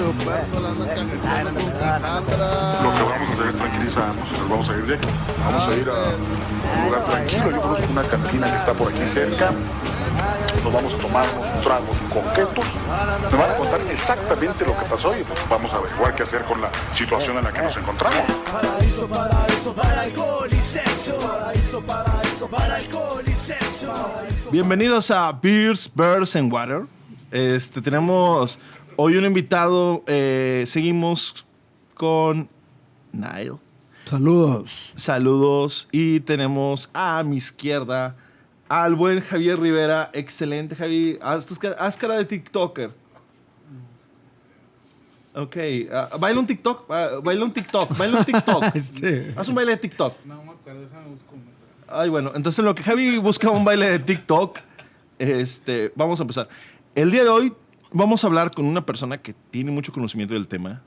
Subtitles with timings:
[0.00, 2.82] Humberto la anda caneteando con Cassandra.
[2.82, 5.08] Lo que vamos a hacer es tranquilizarnos, nos vamos a ir de aquí.
[5.44, 7.50] Vamos a ir a un lugar tranquilo.
[7.50, 9.52] Yo conozco una cantina que está por aquí cerca.
[10.64, 12.64] Nos vamos a tomar unos tragos coquetos.
[13.30, 16.42] Me van a contar exactamente lo que pasó y pues vamos a averiguar qué hacer
[16.44, 18.22] con la situación en la que nos encontramos.
[18.50, 21.18] Paraíso, paraíso para alcohol y sexo.
[21.18, 23.92] Paraíso, paraíso para alcohol y sexo.
[24.50, 26.86] Bienvenidos a Beers, Birds and Water.
[27.30, 28.58] Este, tenemos
[28.96, 30.02] hoy un invitado.
[30.06, 31.46] eh, seguimos
[31.94, 32.48] con
[33.12, 33.56] Nile.
[34.04, 34.92] Saludos.
[34.94, 35.88] Saludos.
[35.92, 38.16] Y tenemos a mi izquierda
[38.68, 40.10] al buen Javier Rivera.
[40.12, 41.18] Excelente, Javi.
[41.22, 42.90] Haz, cara de TikToker.
[45.34, 45.56] Ok.
[45.92, 46.90] ah, baila un TikTok.
[46.90, 47.96] ah, baila un TikTok.
[47.96, 48.64] Baila un TikTok.
[49.36, 50.14] Haz un baile de TikTok.
[50.24, 51.34] No me acuerdo, déjame buscar.
[51.88, 54.58] Ay, bueno, entonces en lo que Javi busca un baile de TikTok,
[55.18, 56.48] este, vamos a empezar.
[56.94, 57.52] El día de hoy
[57.92, 60.82] vamos a hablar con una persona que tiene mucho conocimiento del tema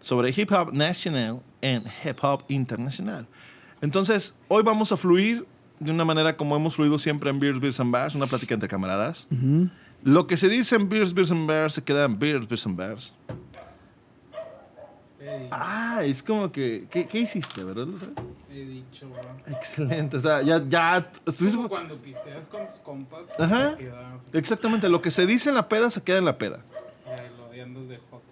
[0.00, 3.26] sobre hip hop nacional y hip hop internacional.
[3.80, 5.46] Entonces, hoy vamos a fluir
[5.78, 8.68] de una manera como hemos fluido siempre en Beers, Beers and Bars, una plática entre
[8.68, 9.26] camaradas.
[10.04, 12.76] Lo que se dice en Beers, Beers and Bars se queda en Beers, Beers and
[12.76, 13.14] Bars.
[15.50, 17.86] Ah, es como que, ¿qué, qué hiciste, verdad?
[18.50, 19.54] he dicho, bro.
[19.56, 21.06] Excelente, o sea, ya, ya,
[21.38, 23.70] Como cuando pisteas con tus compas, pues, Ajá.
[23.72, 26.36] se queda, se- Exactamente, lo que se dice en la peda se queda en la
[26.38, 26.60] peda.
[27.06, 28.22] ya, lo, ya andas de hot.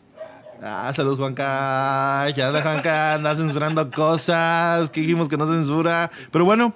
[0.63, 2.29] Ah, saludos Juanca.
[2.37, 6.11] Ya anda Juanca, anda censurando cosas que dijimos que no censura.
[6.31, 6.75] Pero bueno,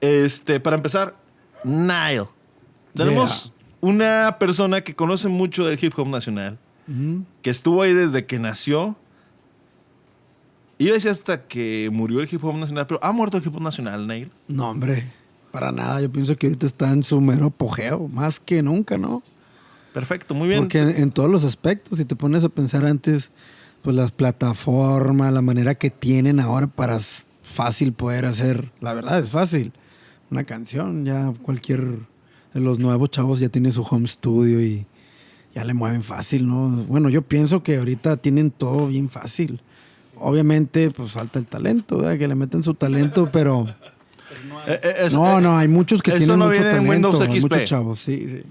[0.00, 1.14] este, para empezar,
[1.62, 2.26] Nile.
[2.94, 6.58] Tenemos una persona que conoce mucho del hip hop nacional,
[7.42, 8.96] que estuvo ahí desde que nació.
[10.82, 13.54] Iba a decir hasta que murió el hip hop nacional, pero ha muerto el hip
[13.54, 14.30] hop nacional, Nile.
[14.48, 15.04] No, hombre,
[15.52, 16.00] para nada.
[16.00, 19.22] Yo pienso que ahorita está en su mero apogeo, más que nunca, ¿no?
[19.94, 20.62] Perfecto, muy bien.
[20.62, 23.30] Porque en, en todos los aspectos, si te pones a pensar antes,
[23.82, 26.98] pues las plataformas, la manera que tienen ahora para
[27.44, 29.70] fácil poder hacer, la verdad es fácil.
[30.32, 32.00] Una canción, ya cualquier
[32.54, 34.84] de los nuevos chavos ya tiene su home studio y
[35.54, 36.70] ya le mueven fácil, ¿no?
[36.88, 39.60] Bueno, yo pienso que ahorita tienen todo bien fácil.
[40.16, 42.18] Obviamente, pues falta el talento, ¿verdad?
[42.18, 43.66] Que le meten su talento, pero...
[44.66, 46.90] Eh, eh, es- No, eh, no, hay muchos que tienen no mucho viene en talento.
[47.10, 47.42] Windows hay XP.
[47.42, 48.42] Muchos chavos, sí, sí.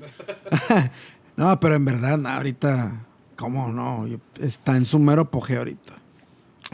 [1.37, 2.91] no, pero en verdad, no, ahorita,
[3.35, 4.05] ¿cómo no?
[4.39, 5.93] Está en su mero apogeo ahorita.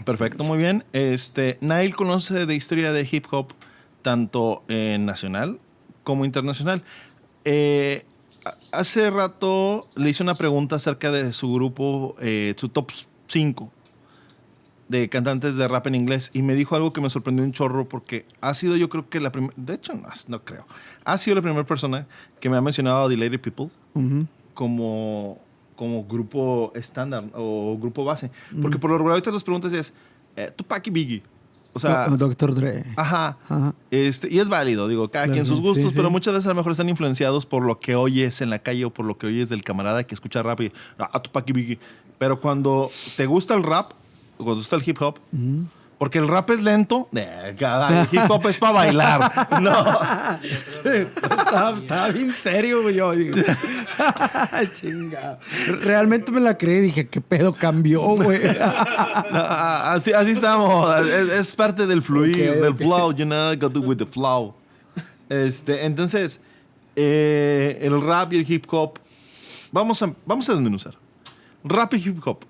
[0.06, 0.84] Perfecto, muy bien.
[0.94, 3.54] Este, Nail conoce de historia de hip hop
[4.02, 5.60] tanto en nacional
[6.04, 6.84] como internacional.
[7.46, 8.06] Eh,
[8.72, 12.92] hace rato le hice una pregunta acerca de su grupo, eh, su top
[13.28, 13.72] 5
[14.90, 17.88] de cantantes de rap en inglés y me dijo algo que me sorprendió un chorro
[17.90, 20.66] porque ha sido yo creo que la primera, de hecho no, no creo,
[21.04, 22.08] ha sido la primera persona
[22.40, 24.26] que me ha mencionado a The Lady People Ujú.
[24.54, 25.40] como,
[25.76, 28.32] como grupo estándar o grupo base.
[28.62, 28.80] Porque Mm.
[28.80, 29.94] por lo regular ahorita las preguntas es
[30.36, 31.24] eh, Tupac y Biggie.
[31.74, 32.56] O sea, Do- Dr.
[32.56, 32.86] Dre.
[32.96, 33.38] ajá.
[33.50, 33.74] Ajá.
[33.92, 35.94] Este, y es válido, digo, cada Claro, quien sus sí, gustos, sí.
[35.96, 38.86] pero muchas veces a lo mejor están influenciados por lo que oyes en la calle
[38.86, 41.80] o por lo que oyes del camarada que escucha rap y, ah, Tupac y Biggie.
[42.18, 43.92] Pero cuando te gusta el rap,
[44.38, 45.20] cuando gusta el hip hop,
[45.98, 49.48] porque el rap es lento, eh, el hip hop es para bailar.
[49.62, 50.00] No.
[50.84, 52.96] estaba, estaba bien serio, güey.
[52.96, 53.38] Yo digo,
[54.74, 55.40] chingado.
[55.82, 56.82] Realmente me la creí.
[56.82, 58.42] Dije, ¿qué pedo cambió, güey?
[59.32, 61.08] Así, así estamos.
[61.08, 63.12] Es, es parte del fluir, del flow.
[63.14, 64.54] You know, got to do with the flow.
[65.30, 66.40] Este, entonces,
[66.96, 69.00] eh, el rap y el hip hop,
[69.72, 70.96] vamos a, vamos a desmenuzar.
[71.64, 72.44] Rap y hip hop,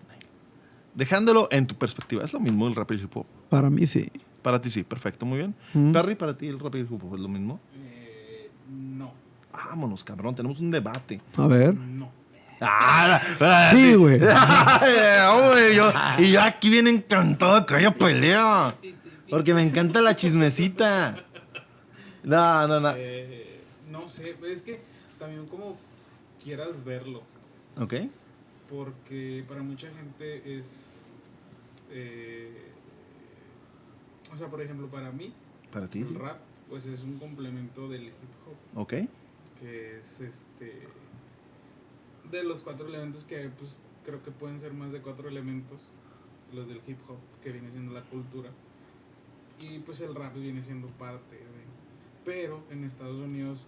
[0.97, 3.25] dejándolo en tu perspectiva, ¿es lo mismo el rap y el hip hop?
[3.49, 4.11] Para mí sí.
[4.41, 5.55] Para ti sí, perfecto, muy bien.
[5.73, 5.91] Mm.
[5.93, 7.59] Perry, para ti el rap y el hip hop es lo mismo.
[7.75, 9.13] Eh, no,
[9.53, 11.21] Vámonos, cabrón, tenemos un debate.
[11.35, 11.73] A ver.
[11.75, 12.11] no.
[12.59, 14.19] Ah, ah, Sí, güey.
[16.19, 18.75] Y yo aquí bien encantado de que haya pelea.
[19.29, 21.17] Porque me encanta la chismecita.
[22.23, 22.93] No, no, no.
[22.95, 23.59] Eh,
[23.91, 24.79] no sé, es que
[25.19, 25.77] también como
[26.43, 27.23] quieras verlo,
[27.79, 27.93] Ok.
[28.69, 30.86] porque para mucha gente es...
[31.91, 32.71] eh,
[34.33, 35.33] o sea, por ejemplo, para mí,
[35.71, 36.13] Para ti, el sí.
[36.15, 36.39] rap
[36.69, 38.13] pues es un complemento del hip
[38.45, 38.79] hop.
[38.81, 38.93] Ok.
[39.59, 40.73] que es este
[42.29, 45.91] de los cuatro elementos que pues creo que pueden ser más de cuatro elementos
[46.53, 48.49] los del hip hop que viene siendo la cultura
[49.59, 51.41] y pues el rap viene siendo parte de
[52.25, 53.65] pero en Estados Unidos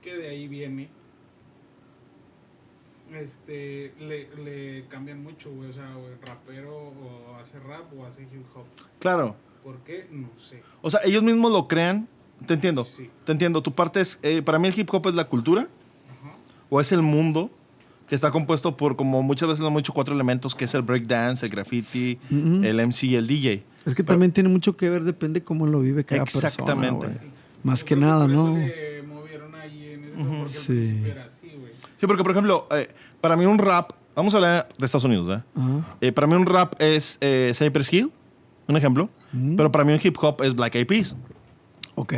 [0.00, 0.88] que de ahí viene
[3.16, 8.04] este le, le cambian mucho güey o sea o el rapero o hace rap o
[8.06, 8.64] hace hip hop
[8.98, 9.34] Claro.
[9.64, 10.06] ¿por qué?
[10.10, 12.08] no sé O sea, ellos mismos lo crean.
[12.46, 12.84] Te entiendo.
[12.84, 13.10] Sí.
[13.24, 13.62] Te entiendo.
[13.62, 14.18] Tu parte es.
[14.22, 16.36] eh, para mí el hip hop es la cultura Ajá.
[16.70, 17.50] o es el mundo
[18.08, 20.80] que está compuesto por, como muchas veces lo hemos dicho, cuatro elementos, que es el
[20.82, 22.62] breakdance, el graffiti, Ujú.
[22.64, 23.64] el MC y el DJ.
[23.84, 26.48] Es que también tiene mucho que ver, depende cómo lo vive cada persona.
[26.48, 27.06] Exactamente.
[27.06, 27.18] güey.
[27.18, 27.26] Sí.
[27.64, 28.56] Más Yo que nada, por eso ¿no?
[28.56, 30.28] le movieron ahí en ese Ujú.
[30.38, 31.02] porque al Sí.
[31.98, 32.88] Sí, porque, por ejemplo, eh,
[33.20, 35.60] para mí un rap, vamos a hablar de Estados Unidos, ¿eh?
[36.00, 38.10] Eh, para mí un rap es eh, Cypress Hill,
[38.66, 39.56] un ejemplo, Mm.
[39.56, 41.14] pero para mí un hip hop es Black Eyed Peas,
[41.96, 42.14] Ok,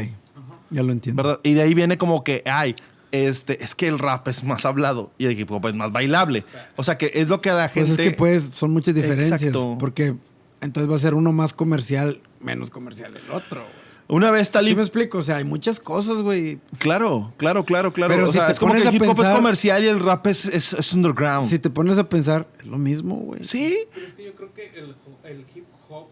[0.71, 1.21] ya lo entiendo.
[1.23, 1.41] ¿verdad?
[1.43, 2.77] Y de ahí viene como que, ay,
[3.11, 6.45] este, es que el rap es más hablado y el hip hop es más bailable.
[6.77, 8.05] O sea, que es lo que a la Pues gente...
[8.05, 9.43] es que pues son muchas diferencias.
[9.43, 9.77] Exacto.
[9.81, 10.15] Porque
[10.61, 13.63] entonces va a ser uno más comercial, menos comercial el otro.
[13.63, 13.90] güey.
[14.11, 14.77] Una vez ¿Sí Talib...
[14.77, 15.19] me explico?
[15.19, 16.59] O sea, hay muchas cosas, güey.
[16.79, 18.13] Claro, claro, claro, claro.
[18.15, 19.37] Pero o si sea, te es como que pones el a hip hop es pensar-
[19.37, 21.49] comercial y el rap es, es, es underground.
[21.49, 23.45] Si te pones a pensar, es lo mismo, güey.
[23.45, 26.07] Sí, Pero es que yo creo que el, el hip hop,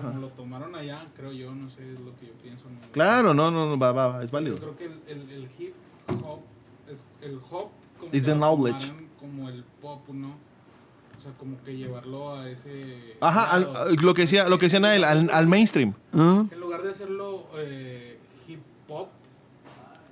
[0.00, 2.64] como lo tomaron allá, creo yo, no sé, es lo que yo pienso.
[2.70, 2.78] ¿no?
[2.92, 4.56] claro, no, no, no, va, va, va, es válido.
[4.56, 5.74] Yo creo que el, el, el hip
[6.24, 6.40] hop,
[6.90, 7.68] es el hop
[7.98, 8.92] como Is the knowledge.
[9.18, 10.34] como el pop, ¿no?
[11.24, 13.14] O sea, como que llevarlo a ese...
[13.22, 15.94] Ajá, al- lo que decía, lo que decía Nael, al, al mainstream.
[16.12, 19.08] Ah, En lugar de hacerlo eh, hip hop,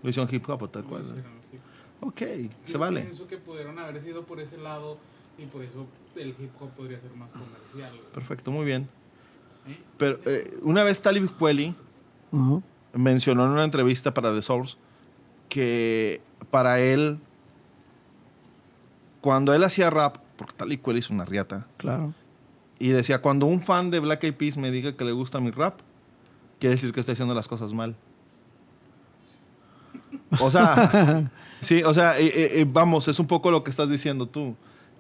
[0.03, 1.03] Lo hicieron hip hop, tal cual.
[1.03, 1.61] hicieron hip
[2.01, 2.09] hop.
[2.09, 2.23] Ok,
[2.65, 3.03] se vale.
[3.03, 4.97] pienso que pudieron haber sido por ese lado
[5.37, 5.87] y por eso
[6.17, 7.93] el hip hop podría ser más comercial.
[8.15, 8.89] Perfecto, muy bien.
[9.69, 9.79] ¿Eh?
[9.99, 11.75] Pero eh, una vez Talib Kweli
[12.95, 14.77] mencionó en una entrevista para The Source
[15.51, 17.19] que para él,
[19.21, 22.13] cuando él hacía rap, porque Talib Kweli es una riata, Claro.
[22.79, 25.51] y decía, cuando un fan de Black Eyed Peas me diga que le gusta mi
[25.51, 25.81] rap,
[26.59, 27.95] quiere decir que estoy haciendo las cosas mal.
[30.41, 31.31] O sea,
[31.61, 34.55] sí, o sea, eh, eh, vamos, es un poco lo que estás diciendo tú.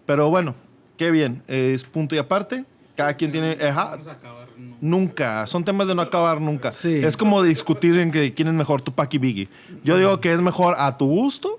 [0.06, 0.54] Pero bueno,
[0.96, 2.64] qué bien, es punto y aparte.
[2.96, 3.52] Cada quien tiene...
[3.64, 4.48] ajá, Vamos a acabar.
[4.58, 4.76] no.
[4.80, 5.46] Nunca.
[5.46, 6.72] Son temas de no acabar nunca.
[6.72, 6.96] Sí.
[7.02, 9.48] Es como discutir en que quién es mejor, Tupac y Biggie.
[9.82, 11.58] Yo digo que es mejor a tu gusto.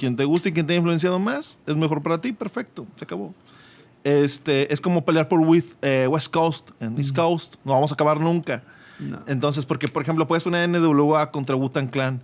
[0.00, 2.32] Quien te guste y quien te ha influenciado más, es mejor para ti.
[2.32, 2.86] Perfecto.
[2.96, 3.34] Se acabó.
[4.02, 7.56] Este, es como pelear por with, eh, West Coast en East Coast.
[7.64, 8.64] No vamos a acabar nunca.
[8.98, 9.20] No.
[9.26, 12.22] Entonces, porque, por ejemplo, puedes poner NWA contra Wu-Tang Clan.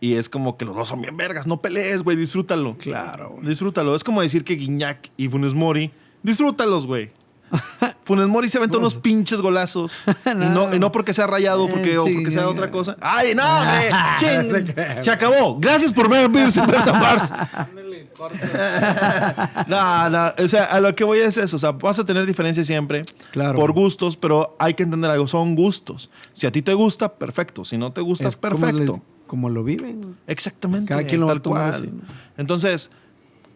[0.00, 1.46] Y es como que los dos son bien vergas.
[1.46, 2.16] No pelees, güey.
[2.16, 2.76] Disfrútalo.
[2.76, 3.46] Claro, güey.
[3.46, 3.94] Disfrútalo.
[3.94, 5.92] Es como decir que Guiñac y Funes Mori,
[6.22, 7.10] disfrútalos, güey.
[8.04, 9.92] Funes Mori se aventó unos pinches golazos.
[10.26, 12.96] Y, no, y no porque sea rayado porque, Eh, o porque sea otra cosa.
[13.00, 13.90] ¡Ay, no, hombre!
[14.18, 15.02] ¡Ching!
[15.02, 15.58] Se acabó.
[15.58, 17.32] Gracias por ver Beers and Bears and Bars.
[17.52, 19.66] Ándale, corta.
[19.68, 20.44] No, no.
[20.44, 21.56] O sea, a lo que voy es eso.
[21.56, 23.02] O sea, vas a tener diferencias siempre.
[23.30, 23.58] Claro.
[23.58, 25.26] Por gustos, pero hay que entender algo.
[25.28, 26.10] Son gustos.
[26.32, 27.64] Si a ti te gusta, perfecto.
[27.64, 29.02] Si no te gusta, Es como perfecto.
[29.26, 30.16] Como, lo viven.
[30.26, 30.88] Exactamente.
[30.88, 31.82] Cada quien lo va a tal tomar cual.
[31.82, 32.02] así, ¿no?
[32.36, 32.90] Entonces,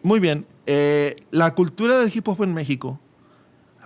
[0.03, 0.47] muy bien.
[0.67, 2.99] Eh, la cultura del hip hop en México,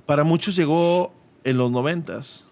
[0.06, 1.12] para muchos llegó
[1.44, 2.46] en los noventas.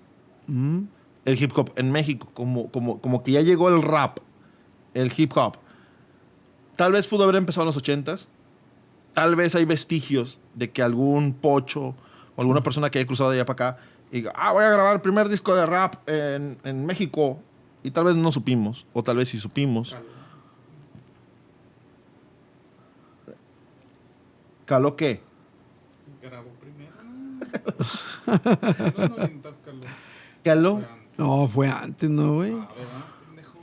[0.48, 0.86] Ujú.
[1.24, 4.18] El hip hop en México, como, como, como que ya llegó el rap,
[4.94, 5.56] el hip hop.
[6.76, 8.28] Tal vez pudo haber empezado en los ochentas.
[9.14, 11.94] Tal vez hay vestigios de que algún pocho
[12.34, 14.70] o alguna persona que haya cruzado de allá para acá y diga, ah, voy a
[14.70, 17.40] grabar el primer disco de rap en, en México.
[17.82, 19.96] Y tal vez no supimos, o tal vez sí supimos.
[24.66, 25.20] ¿Caló qué?
[26.22, 26.92] Grabó primero.
[26.92, 27.41] En los noventas, Carlos.
[30.44, 30.82] ¿Caló?
[31.16, 32.52] No, fue antes, ¿no, güey?
[32.52, 32.68] Ah.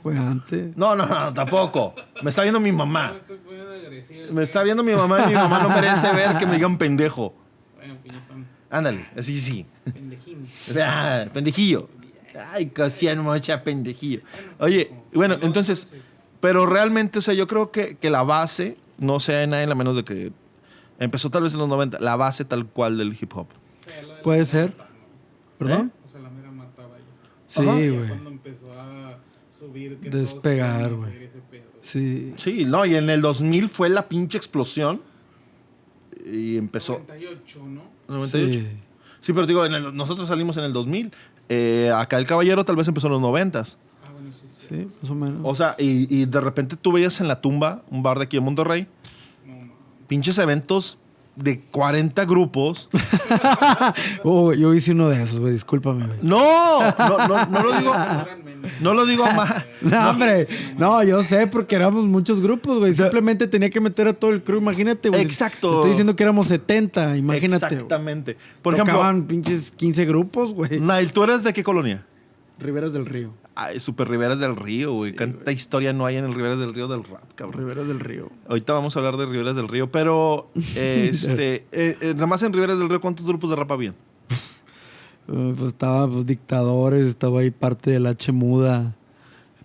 [0.02, 0.76] Fue antes.
[0.76, 1.94] No, no, no, tampoco.
[2.22, 3.14] Me está viendo mi mamá.
[4.30, 7.34] Me está viendo mi mamá y mi mamá no merece ver que me digan pendejo.
[7.76, 8.46] Bueno, piñatón.
[8.70, 9.66] Ándale, así sí.
[9.84, 10.48] Pendejín.
[10.80, 11.88] Ah, pendejillo.
[12.52, 14.20] Ay, cosían mucha pendejillo.
[14.58, 15.92] Oye, bueno, entonces,
[16.40, 19.96] pero realmente, o sea, yo creo que, que la base, no sé nadie, a menos
[19.96, 20.32] de que
[20.98, 23.48] empezó tal vez en los 90, la base tal cual del hip hop.
[24.22, 24.74] Puede ser.
[24.76, 24.84] ¿no?
[25.58, 25.92] ¿Perdón?
[26.06, 27.04] O sea, la mera mataba ya.
[27.46, 28.08] Sí, güey.
[28.08, 29.16] cuando empezó a
[29.50, 31.12] subir, que Despegar, güey.
[31.82, 32.34] Sí.
[32.36, 35.00] Sí, no, y en el 2000 fue la pinche explosión.
[36.24, 37.00] Y empezó.
[37.08, 37.82] 98, ¿no?
[38.08, 38.58] 98.
[38.60, 38.66] Sí,
[39.22, 39.32] Sí.
[39.32, 41.12] pero digo, en el- nosotros salimos en el 2000.
[41.48, 43.60] Eh, acá el caballero tal vez empezó en los 90.
[43.60, 43.64] Ah,
[44.12, 44.66] bueno, sí, sí.
[44.68, 45.40] Sí, más o menos.
[45.42, 48.36] O sea, y, y de repente tú veías en la tumba, un bar de aquí
[48.36, 48.86] en Monterrey,
[49.46, 49.72] No, no.
[50.06, 50.96] pinches eventos
[51.42, 52.88] de 40 grupos.
[54.24, 55.52] Oh, yo hice uno de esos, güey.
[55.52, 56.18] Discúlpame, güey.
[56.22, 57.94] No, no, no, no lo digo.
[58.80, 59.64] No lo digo a más.
[59.80, 60.46] No, hombre.
[60.76, 62.94] No, yo sé porque éramos muchos grupos, güey.
[62.94, 64.58] Simplemente tenía que meter a todo el crew.
[64.58, 65.22] Imagínate, güey.
[65.22, 65.70] Exacto.
[65.70, 67.16] Te Estoy diciendo que éramos 70.
[67.16, 67.74] Imagínate.
[67.74, 68.36] Exactamente.
[68.62, 70.78] Por ejemplo, Tocaban pinches 15 grupos, güey.
[70.80, 72.04] Nail, ¿tú eres de qué colonia?
[72.58, 73.32] Riberas del Río.
[73.54, 75.14] Ay, Super Riberas del Río, güey.
[75.16, 75.54] Sí, güey.
[75.54, 77.60] historia no hay en el Riberas del Río del rap, cabrón.
[77.60, 78.30] Riberas del Río.
[78.48, 82.52] Ahorita vamos a hablar de Riberas del Río, pero este, eh, eh, nada más en
[82.52, 83.94] Riberas del Río, ¿cuántos grupos de rap habían?
[85.32, 88.94] Eh, pues estaba pues, Dictadores, estaba ahí parte del H Muda.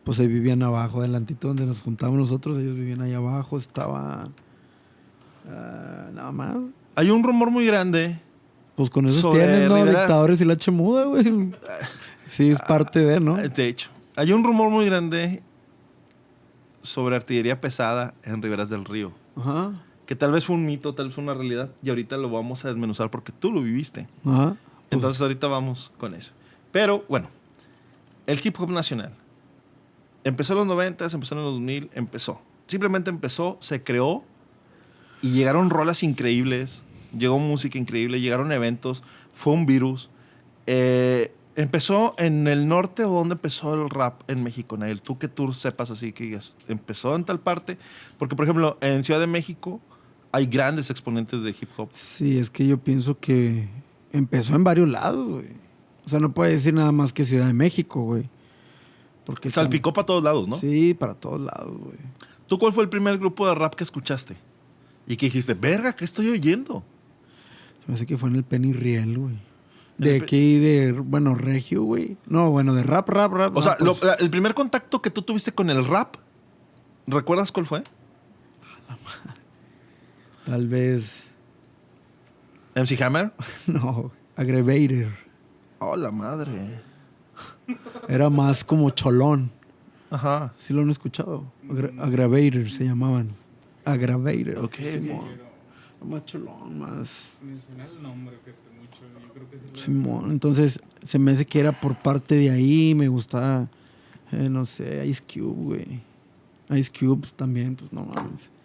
[0.04, 3.58] Pues ahí vivían abajo, adelantito donde nos juntábamos nosotros, ellos vivían ahí abajo.
[3.58, 4.30] Estaba.
[5.50, 6.58] Ah, nada más.
[6.96, 8.20] Hay un rumor muy grande.
[8.76, 9.78] Pues con esos Sobre tienes, ¿no?
[9.78, 10.02] Riveras.
[10.02, 11.52] Dictadores y la chemuda, güey.
[12.28, 13.38] Sí, es parte de, ¿no?
[13.38, 15.42] De hecho, hay un rumor muy grande
[16.82, 19.12] sobre artillería pesada en Riberas del Río.
[19.36, 19.74] Ajá.
[20.06, 21.72] Que tal vez fue un mito, tal vez fue una realidad.
[21.82, 24.08] Y ahorita lo vamos a desmenuzar porque tú lo viviste.
[24.26, 24.50] Ajá.
[24.50, 24.58] Pues,
[24.92, 26.32] Entonces ahorita vamos con eso.
[26.72, 27.28] Pero bueno,
[28.28, 29.14] el hip hop nacional.
[30.24, 32.42] Empezó en los 90, empezó en los 2000, empezó.
[32.68, 34.24] Simplemente empezó, se creó
[35.22, 36.82] y llegaron rolas increíbles,
[37.18, 39.04] llegó música increíble, llegaron eventos,
[39.36, 40.10] fue un virus.
[40.66, 45.02] Eh, empezó en el norte o dónde empezó el rap en México, Nael.
[45.02, 47.78] Tú que tú sepas así que digas, empezó en tal parte.
[48.18, 49.82] Porque, por ejemplo, en Ciudad de México
[50.32, 51.90] hay grandes exponentes de hip hop.
[51.94, 53.70] Sí, es que yo pienso que
[54.12, 55.48] empezó en varios lados, güey.
[56.06, 58.30] O sea, no puede decir nada más que Ciudad de México, güey.
[59.26, 60.60] Porque Salpicó para todos lados, ¿no?
[60.60, 61.98] Sí, para todos lados, güey.
[62.48, 64.36] ¿Tú cuál fue el primer grupo de rap que escuchaste?
[65.08, 66.84] Y que dijiste, verga, ¿qué estoy oyendo?
[67.84, 69.36] Se me hace que fue en el Penny Riel, güey.
[69.98, 72.18] De el aquí, de, bueno, Regio, güey.
[72.28, 73.56] No, bueno, de rap, rap, rap.
[73.56, 76.16] O sea, lo- pues, la- el primer contacto que tú tuviste con el rap,
[77.08, 77.82] ¿recuerdas cuál fue?
[80.46, 81.24] Tal vez,
[82.76, 83.32] MC Hammer.
[83.68, 85.14] no, Aggravator.
[85.80, 86.80] Oh, la madre.
[88.08, 89.50] Era más como cholón.
[90.12, 90.54] Ajá.
[90.58, 91.46] ¿Sí lo han escuchado?
[91.68, 93.30] Aggra- Aggravator se llamaban.
[93.86, 94.60] Aggravator.
[94.64, 94.76] Ok.
[94.78, 95.45] Pero
[96.10, 97.32] Más cholón, más...
[97.42, 99.00] me suena el nombre, fíjate mucho.
[99.22, 100.32] Yo creo que sí lo Simón.
[100.32, 102.96] Entonces, se me hace que era por parte de ahí.
[102.96, 103.68] Me gustaba,
[104.32, 106.80] eh, no sé, Ice Cube, güey.
[106.80, 108.56] Ice Cube también, pues no mames.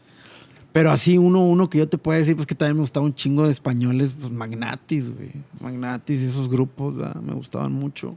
[0.72, 3.14] Pero así uno, uno que yo te puedo decir, pues que también me gustaba un
[3.14, 5.32] chingo de españoles, pues Magnatis, güey.
[5.60, 7.20] Magnatis, esos grupos, ¿verdad?
[7.20, 8.16] me gustaban mucho.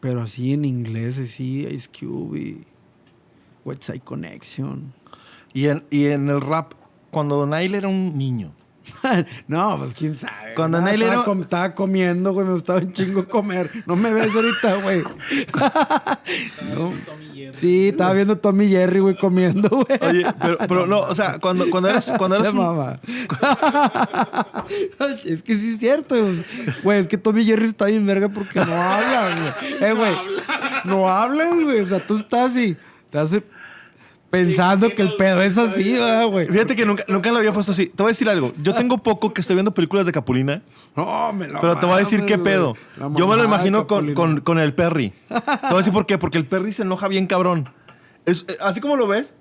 [0.00, 2.64] Pero así en inglés, así, Ice Cube y
[3.64, 4.92] West Side Connection.
[5.54, 6.74] Y en, y en el rap,
[7.10, 8.52] cuando Nail era un niño.
[9.48, 10.54] no, pues quién sabe.
[10.54, 13.68] Cuando Nail estaba, era- com- estaba comiendo, güey, me gustaba un chingo comer.
[13.84, 15.00] No me ves ahorita, güey.
[15.42, 16.20] Estaba
[16.74, 16.88] No.
[16.88, 17.58] viendo Tommy Jerry.
[17.58, 19.98] Sí, estaba viendo Tommy Jerry, güey, comiendo, güey.
[20.00, 23.00] Oye, pero, pero no, o sea, cuando, cuando eras, cuando eras un- mamá.
[25.24, 26.14] es que sí es cierto.
[26.82, 29.90] Güey, es que Tommy Jerry está bien verga porque no hablan, güey.
[29.90, 30.14] Eh, güey.
[30.84, 31.80] No hablan, güey.
[31.80, 32.76] O sea, tú estás así.
[33.04, 33.32] Estás
[34.30, 36.46] pensando que el pedo es así, ¿verdad, güey.
[36.46, 37.86] Fíjate que nunca, nunca lo había puesto así.
[37.86, 38.52] Te voy a decir algo.
[38.62, 40.62] Yo tengo poco que estoy viendo películas de Capulina,
[40.94, 42.52] No, me lo pero te voy a decir mames, qué güey.
[42.54, 42.76] pedo.
[42.96, 44.14] La Yo me lo imagino con, Capulina.
[44.14, 45.12] con, con el Perry.
[45.28, 46.18] Te voy a decir por qué.
[46.18, 47.68] Porque el Perry se enoja bien cabrón.
[48.24, 49.34] Es, eh, así como lo ves,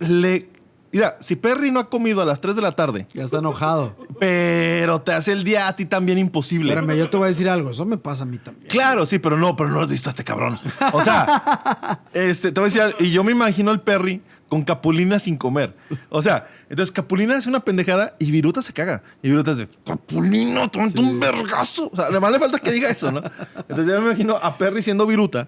[0.00, 0.48] le...
[0.96, 3.94] Mira, si Perry no ha comido a las 3 de la tarde, Ya está enojado.
[4.18, 6.72] pero te hace el día a ti también imposible.
[6.72, 7.70] Espérame, yo te voy a decir algo.
[7.70, 8.66] Eso me pasa a mí también.
[8.66, 10.58] Claro, sí, pero no, pero no has visto a este cabrón.
[10.94, 14.62] O sea, este, te voy a decir, algo, y yo me imagino al Perry con
[14.62, 15.76] Capulina sin comer.
[16.08, 19.02] O sea, entonces Capulina hace una pendejada y Viruta se caga.
[19.22, 21.90] Y Viruta dice, Capulina, tonto, un vergazo.
[21.92, 23.20] O sea, además le falta que diga eso, ¿no?
[23.68, 25.46] Entonces yo me imagino a Perry siendo Viruta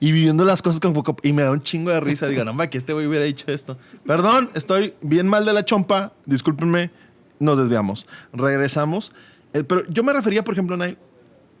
[0.00, 1.16] y viviendo las cosas con poco.
[1.22, 2.26] Y me da un chingo de risa.
[2.26, 3.76] Digo, no, ma, que este güey hubiera dicho esto.
[4.06, 6.12] Perdón, estoy bien mal de la chompa.
[6.24, 6.90] Discúlpenme,
[7.38, 8.06] nos desviamos.
[8.32, 9.12] Regresamos.
[9.52, 10.96] Eh, pero yo me refería, por ejemplo, Nail.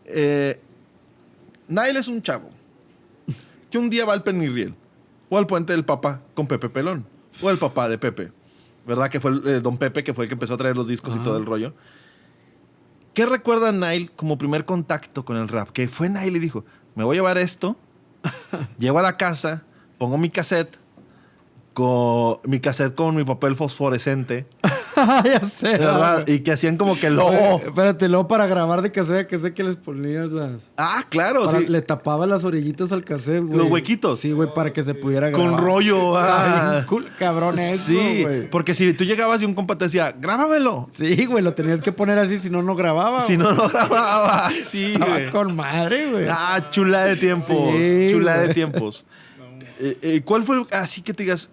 [0.06, 0.58] Eh,
[1.68, 2.50] Nail es un chavo
[3.70, 4.74] que un día va al Penirriel
[5.28, 7.06] o al Puente del Papa con Pepe Pelón
[7.40, 8.32] o el papá de Pepe,
[8.86, 9.08] ¿verdad?
[9.08, 11.12] Que fue el, eh, Don Pepe, que fue el que empezó a traer los discos
[11.14, 11.24] y Ajá.
[11.24, 11.74] todo el rollo.
[13.14, 15.70] ¿Qué recuerda Nail como primer contacto con el rap?
[15.70, 17.76] Que fue Nail y dijo, me voy a llevar esto,
[18.78, 19.62] llego a la casa,
[19.98, 20.78] pongo mi cassette,
[21.72, 24.46] con, mi cassette con mi papel fosforescente,
[25.24, 25.78] ya sé.
[25.78, 26.26] ¿verdad?
[26.26, 27.08] Y que hacían como que.
[27.08, 30.52] Oye, Espérate, luego para grabar de cassette, que sé que les ponías las...
[30.76, 31.66] Ah, claro, para- sí.
[31.66, 33.58] Le tapaba las orillitas al cassette, güey.
[33.58, 34.18] Los huequitos.
[34.20, 35.50] Sí, güey, para que se pudiera grabar.
[35.50, 36.16] Con rollo.
[36.16, 36.84] Ah.
[36.88, 38.50] cool, cabrón eso, Sí, güey.
[38.50, 40.88] porque si tú llegabas y un compa te decía, grábamelo.
[40.92, 43.22] Sí, güey, lo tenías que poner así, si no, no grababa.
[43.22, 44.50] Si no, no grababa.
[44.64, 45.30] Sí, güey.
[45.30, 46.26] con madre, güey.
[46.30, 47.74] Ah, chula de tiempos.
[47.76, 49.04] Sí, chula de tiempos.
[49.78, 51.48] Eh, eh, ¿Cuál fue así que te digas,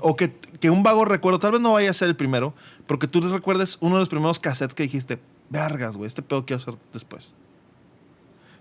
[0.00, 2.54] o que, que un vago recuerdo, tal vez no vaya a ser el primero,
[2.86, 5.18] porque tú recuerdes uno de los primeros cassettes que dijiste,
[5.50, 7.32] vergas, güey, este pedo quiero hacer después?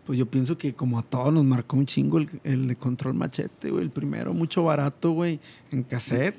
[0.06, 3.16] Pues yo pienso que como a todos nos marcó un chingo el, el de Control
[3.16, 3.84] Machete, güey.
[3.84, 5.40] El primero, mucho barato, güey,
[5.72, 6.38] en cassette.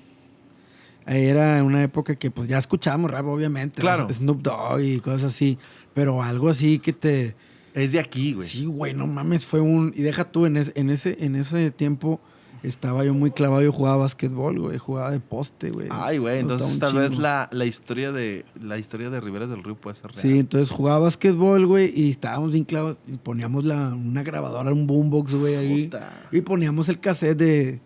[1.04, 3.80] Era una época que pues ya escuchábamos rap, obviamente.
[3.80, 4.08] Claro.
[4.12, 5.58] Snoop Dogg y cosas así.
[5.94, 7.34] Pero algo así que te...
[7.74, 8.48] Es de aquí, güey.
[8.48, 9.92] Sí, güey, no mames, fue un...
[9.96, 12.20] Y deja tú, en, es- en, ese, en ese tiempo
[12.62, 13.62] estaba yo muy clavado.
[13.62, 14.78] Yo jugaba básquetbol, güey.
[14.78, 15.88] Jugaba de poste, güey.
[15.90, 19.76] Ay, güey, entonces tal vez la, la historia de la historia de Riveras del Río
[19.76, 20.22] puede ser real.
[20.22, 22.98] Sí, entonces jugaba básquetbol, güey, y estábamos bien clavados.
[23.06, 25.84] Y poníamos la, una grabadora, un boombox, güey, ahí.
[25.84, 26.28] Puta.
[26.32, 27.80] Y poníamos el cassette de,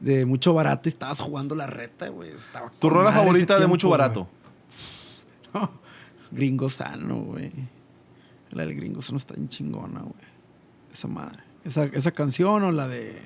[0.00, 2.30] de mucho barato y estabas jugando la reta, güey.
[2.78, 4.28] Tu rola favorita de mucho barato.
[5.52, 5.68] güey.
[6.30, 7.50] Gringo sano, güey.
[8.50, 10.30] La del gringo sano está bien chingona, güey.
[10.92, 11.38] Esa madre.
[11.64, 13.22] Esa, esa canción o la de.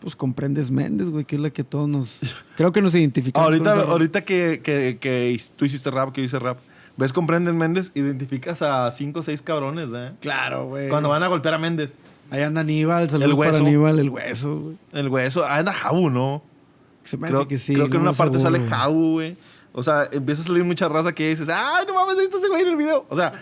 [0.00, 2.18] Pues comprendes Méndez, güey, que es la que todos nos.
[2.56, 3.44] Creo que nos identificamos.
[3.46, 6.58] Ahorita, ahorita que, que, que tú hiciste rap, que yo hice rap,
[6.96, 10.12] ves comprendes Méndez, identificas a cinco o seis cabrones, ¿eh?
[10.20, 10.88] Claro, güey.
[10.88, 11.96] Cuando van a golpear a Méndez.
[12.30, 13.64] Ahí anda Aníbal, saludos El para hueso.
[13.64, 14.76] Aníbal, el hueso, güey.
[14.92, 16.42] El güeso, ah, anda Jabu, ¿no?
[17.04, 17.74] Se me Creo, hace que sí.
[17.74, 18.56] creo que en una parte seguro.
[18.58, 19.36] sale Jabu, güey.
[19.72, 22.48] O sea, empieza a salir mucha raza que dices, ¡ay, no mames, ahí está ese
[22.48, 23.04] güey en el video!
[23.08, 23.32] O sea,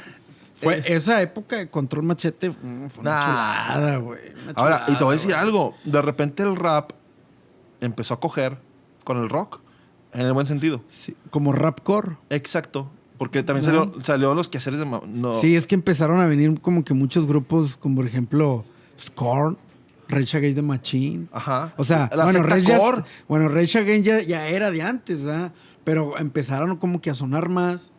[0.55, 2.51] Fue eh, esa época de control machete.
[2.51, 3.25] mm, Fue una Nah.
[3.75, 4.21] chulada, güey.
[4.55, 5.75] ahora, y te voy a decir algo.
[5.85, 6.93] De repente el rap
[7.81, 8.59] empezó a coger
[9.05, 9.61] con el rock,
[10.13, 10.83] en el buen sentido.
[10.89, 12.17] Sí, como rapcore.
[12.31, 12.91] Exacto.
[13.19, 14.87] Porque también salió, salió los quehaceres de...
[15.07, 15.37] No.
[15.41, 18.65] Sí, es que empezaron a venir como que muchos grupos, como por ejemplo,
[19.01, 19.57] Scorn,
[20.09, 21.27] Rage Against the Machine.
[21.33, 21.73] Ajá.
[21.77, 22.79] O sea, la bueno, Rage, ya-
[23.29, 25.53] bueno, Rage Against ya, ya era de antes, ¿verdad?
[25.85, 27.93] Pero empezaron como que a sonar más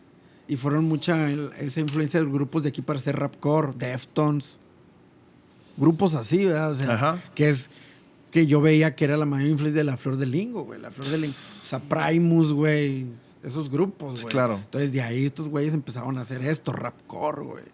[0.48, 4.58] y fueron mucha el- esa influencia de grupos de aquí para hacer rapcore, Deftones,
[5.76, 6.70] grupos así, ¿verdad?
[6.70, 7.22] O sea, Ajá.
[7.34, 7.68] que es
[8.30, 10.90] que yo veía que era la mayor influencia de la Flor de Lingo, güey, la
[10.90, 13.06] Flor de Lingo, o sea, Primus, güey,
[13.42, 14.32] esos grupos, Sí, güey.
[14.32, 14.54] claro.
[14.56, 17.64] Entonces de ahí estos güeyes empezaron a hacer esto, rapcore, güey.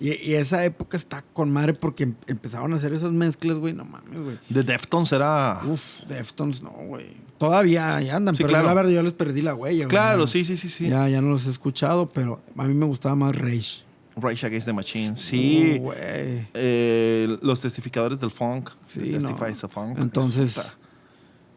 [0.00, 3.72] Y, y esa época está con madre porque em- empezaron a hacer esas mezclas, güey,
[3.72, 4.38] no mames, güey.
[4.48, 5.60] De Deftones era...
[5.64, 7.06] Uf, Deftones no, güey.
[7.38, 8.64] Todavía ahí andan, Sí, pero claro.
[8.64, 9.88] yo, la verdad yo les perdí la huella, güey.
[9.88, 10.88] Claro, sí, sí, sí, sí.
[10.88, 13.82] Ya, ya no los he escuchado, pero a mí me gustaba más Rage.
[14.16, 15.16] Rage Against the Machine.
[15.16, 15.76] Sí.
[15.78, 16.48] Uh, güey.
[16.54, 18.70] Eh, los testificadores del funk.
[18.86, 19.36] Sí, The no.
[19.68, 19.98] Funk.
[19.98, 20.74] Entonces, Está-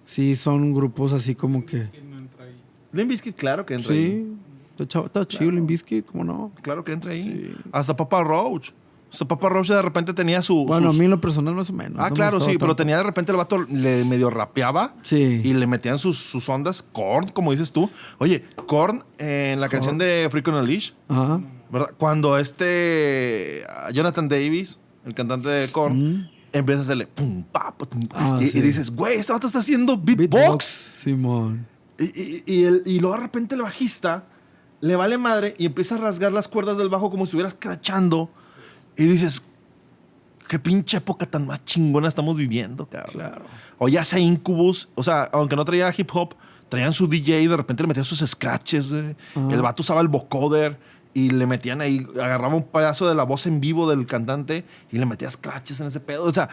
[0.06, 1.90] sí, son grupos así como que...
[1.92, 2.56] Que no entra ahí.
[2.94, 4.00] Limp Bizkit, claro que entra ahí.
[4.08, 4.47] Sí, chavo,
[4.84, 6.52] está chido Limp Bizkit, ¿cómo no?
[6.62, 7.24] Claro que entra ahí.
[7.56, 7.56] Sí.
[7.72, 8.70] Hasta Papa Roach.
[9.10, 10.66] O sea, Papa Roach de repente tenía su...
[10.66, 11.98] Bueno, a mí en lo personal más o menos.
[11.98, 15.42] Ah, no claro, sí, pero tenía de repente el vato le medio rapeaba Sí.
[15.44, 16.84] y le metían sus, sus ondas.
[16.92, 17.90] Korn, como dices tú.
[18.18, 21.40] Oye, Korn en la canción de Freak on a Leash, Ajá.
[21.72, 21.92] ¿verdad?
[21.98, 26.30] Cuando este ah, Jonathan Davis, el cantante de Korn, Mm.
[26.52, 27.74] empieza a hacerle pum, pa,
[28.14, 28.58] Ah, y, sí.
[28.58, 30.94] y dices, güey, este vato está haciendo beatbox.
[31.04, 31.66] Simón.
[32.00, 34.26] Y, y- y el- y luego de repente el bajista
[34.82, 38.30] le vale madre y empieza a rasgar las cuerdas del bajo como si estuvieras crachando.
[38.96, 39.44] Y dices,
[40.48, 43.12] qué pinche época tan más chingona estamos viviendo, cabrón.
[43.14, 43.46] Claro.
[43.78, 46.36] O ya sea Incubus, o sea, aunque no traía hip hop,
[46.70, 48.92] traían su DJ y de repente le metían sus scratches.
[48.92, 50.78] El vato usaba el vocoder
[51.14, 54.98] y le metían ahí, agarraba un pedazo de la voz en vivo del cantante y
[54.98, 56.24] le metía scratches en ese pedo.
[56.24, 56.50] O sea,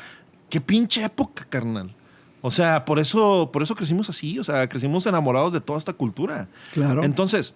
[0.48, 1.94] qué pinche época, carnal.
[2.40, 5.94] O sea, por eso, por eso crecimos así, o sea, crecimos enamorados de toda esta
[5.94, 6.48] cultura.
[6.74, 7.02] Claro.
[7.02, 7.54] Entonces,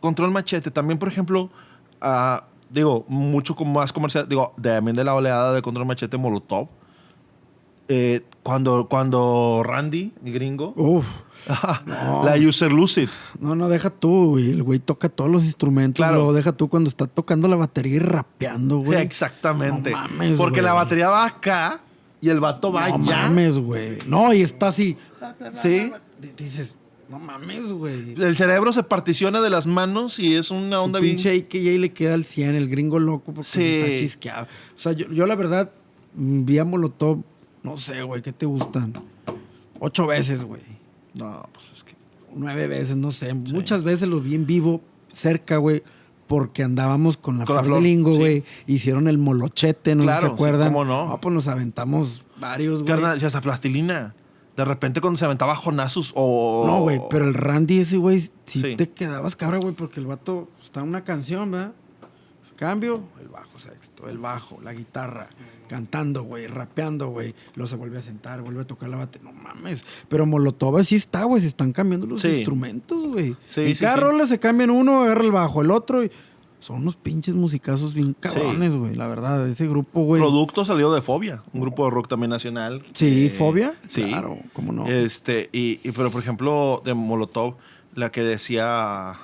[0.00, 1.50] Control Machete, también, por ejemplo,
[2.00, 6.68] ah, digo, mucho como más comercial, digo, también de la oleada de Control Machete Molotov.
[7.90, 11.06] Eh, cuando, cuando Randy, mi gringo, Uf.
[11.86, 12.24] No.
[12.24, 13.08] la User Lucid.
[13.40, 14.50] No, no, deja tú, güey.
[14.50, 15.96] El güey toca todos los instrumentos.
[15.96, 16.16] Claro.
[16.16, 19.00] Luego deja tú cuando está tocando la batería y rapeando, güey.
[19.00, 19.90] Exactamente.
[19.90, 20.84] No mames, Porque la güey.
[20.84, 21.80] batería va acá
[22.20, 23.22] y el vato va No allá.
[23.22, 23.96] mames, güey.
[24.06, 24.98] No, y está así.
[25.52, 25.90] Sí.
[26.36, 26.74] Dices,
[27.10, 28.14] no mames, güey.
[28.20, 31.16] El cerebro se particiona de las manos y es una onda bien.
[31.16, 33.62] pinche AKJ le queda al 100, el gringo loco, porque Sí.
[33.64, 34.46] está chisqueado.
[34.76, 35.70] O sea, yo, yo la verdad
[36.14, 37.22] mm, vi a Molotov,
[37.62, 38.92] no sé, güey, ¿qué te gustan?
[39.80, 40.62] Ocho veces, güey.
[41.14, 41.94] No, pues es que.
[42.34, 43.32] Nueve veces, no sé.
[43.32, 45.82] Muchas veces los vi en vivo, cerca, güey.
[46.26, 47.96] Porque andábamos con la Con flor de sí.
[48.02, 48.44] güey.
[48.66, 50.68] Hicieron el molochete, no Claro, se sí, acuerdan.
[50.74, 51.18] cómo no.
[51.22, 53.02] pues nos aventamos varios, güey.
[53.02, 54.14] Hasta plastilina.
[54.58, 56.64] De repente cuando se aventaba Jonasus o.
[56.66, 58.74] No, güey, pero el Randy ese, güey, Sí.
[58.76, 61.72] te quedabas cabra, güey, porque el vato está en una canción, ¿verdad?
[62.56, 65.28] Cambio, el bajo sexto, el bajo, la guitarra,
[65.68, 67.32] cantando, güey, rapeando, güey.
[67.54, 69.30] Luego se vuelve a sentar, vuelve a tocar la batería.
[69.30, 69.84] No mames.
[70.08, 72.26] Pero Molotov así está, güey, se están cambiando los Sí.
[72.28, 73.36] instrumentos, güey.
[73.46, 76.10] Sí, en sí, cada rola se cambian uno, agarra el bajo, el otro y...
[76.60, 79.48] Son unos pinches musicazos bien cabrones, güey, la verdad.
[79.48, 80.20] Ese grupo, güey.
[80.20, 82.82] Producto salió de Fobia, un grupo de rock también nacional.
[82.94, 83.74] Sí, Eh, ¿Fobia?
[83.88, 84.02] Sí.
[84.04, 84.86] Claro, cómo no.
[84.86, 87.54] Este, y, y- pero por ejemplo, de Molotov,
[87.94, 89.14] la que decía.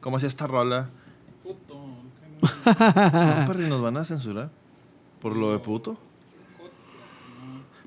[0.00, 0.88] ¿Cómo hacía esta rola?
[1.42, 1.74] Puto.
[2.40, 2.48] No,
[3.46, 4.50] perri, nos van a censurar.
[5.20, 5.98] Por lo de puto.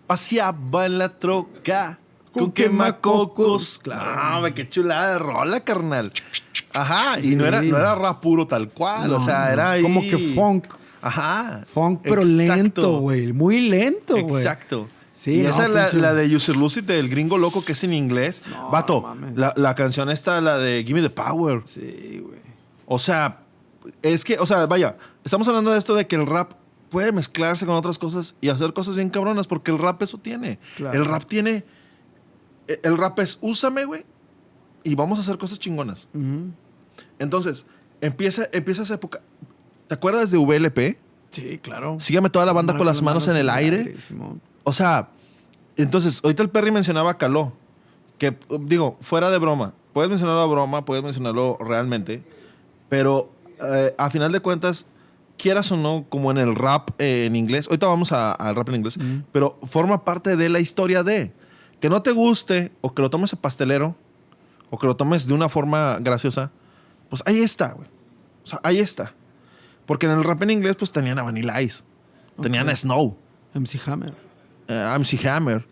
[0.05, 1.97] Paseaba en la troca
[2.33, 3.79] con quemacocos.
[3.81, 4.37] Claro.
[4.37, 6.11] Hombre, qué chulada de rola, carnal.
[6.73, 9.83] Ajá, y no, era, no era rap puro tal cual, o sea, era ahí.
[9.83, 10.65] Como que funk.
[11.01, 11.63] Ajá.
[11.71, 12.53] Funk, pero Exacto.
[12.53, 13.33] lento, güey.
[13.33, 14.43] Muy lento, güey.
[14.43, 14.87] Exacto.
[15.17, 17.83] Sí, y no, esa es la, la de User Lucid del gringo loco que es
[17.83, 18.41] en inglés.
[18.49, 21.61] No, Vato, la, la canción esta, la de Gimme the Power.
[21.65, 22.39] Sí, güey.
[22.85, 23.39] O sea,
[24.01, 26.53] es que, o sea, vaya, estamos hablando de esto de que el rap
[26.89, 30.59] puede mezclarse con otras cosas y hacer cosas bien cabronas, porque el rap eso tiene.
[30.75, 30.97] Claro.
[30.97, 31.63] El rap tiene.
[32.67, 34.05] E- El rap es úsame, güey,
[34.83, 36.07] y vamos a hacer cosas chingonas.
[37.19, 37.65] Entonces,
[38.01, 39.21] empieza, empieza esa época.
[39.87, 40.97] ¿Te acuerdas de VLP?
[41.31, 41.97] Sí, claro.
[41.99, 43.95] Sígame toda la banda con las manos en el aire.
[44.63, 45.09] O sea,
[45.75, 47.53] entonces, ahorita el Perry mencionaba a Caló.
[48.17, 49.73] Que, digo, fuera de broma.
[49.93, 52.23] Puedes mencionarlo a broma, puedes mencionarlo realmente.
[52.89, 54.85] Pero eh, a final de cuentas,
[55.37, 57.67] quieras o no, como en el rap eh, en inglés.
[57.67, 58.97] Ahorita vamos al rap en inglés.
[59.31, 61.33] Pero forma parte de la historia de.
[61.83, 63.93] Que no te guste o que lo tomes a pastelero
[64.69, 66.49] o que lo tomes de una forma graciosa.
[67.09, 67.89] Pues ahí está, güey.
[68.45, 69.11] O sea, ahí está.
[69.85, 71.83] Porque en el rap en inglés, pues tenían a Vanilla Ice.
[72.41, 73.17] Tenían a Snow
[73.53, 74.13] MC Hammer.
[74.69, 75.67] eh, MC Hammer.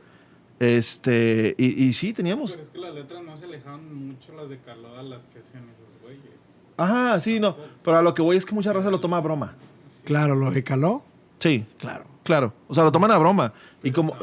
[0.60, 2.52] Este, y, y sí, teníamos.
[2.52, 5.39] Pero es que las letras no se alejaban mucho las de Caló a las que
[5.39, 6.36] hacían esos güeyes.
[6.76, 7.56] Ajá, sí, no.
[7.86, 9.56] Pero a lo que voy es que mucha raza lo toma a broma.
[10.04, 11.06] Claro, lo de Caló.
[11.39, 12.11] Sí, Claro.
[12.23, 12.53] Claro.
[12.67, 13.53] O sea, lo toman a broma.
[13.84, 14.15] Y como.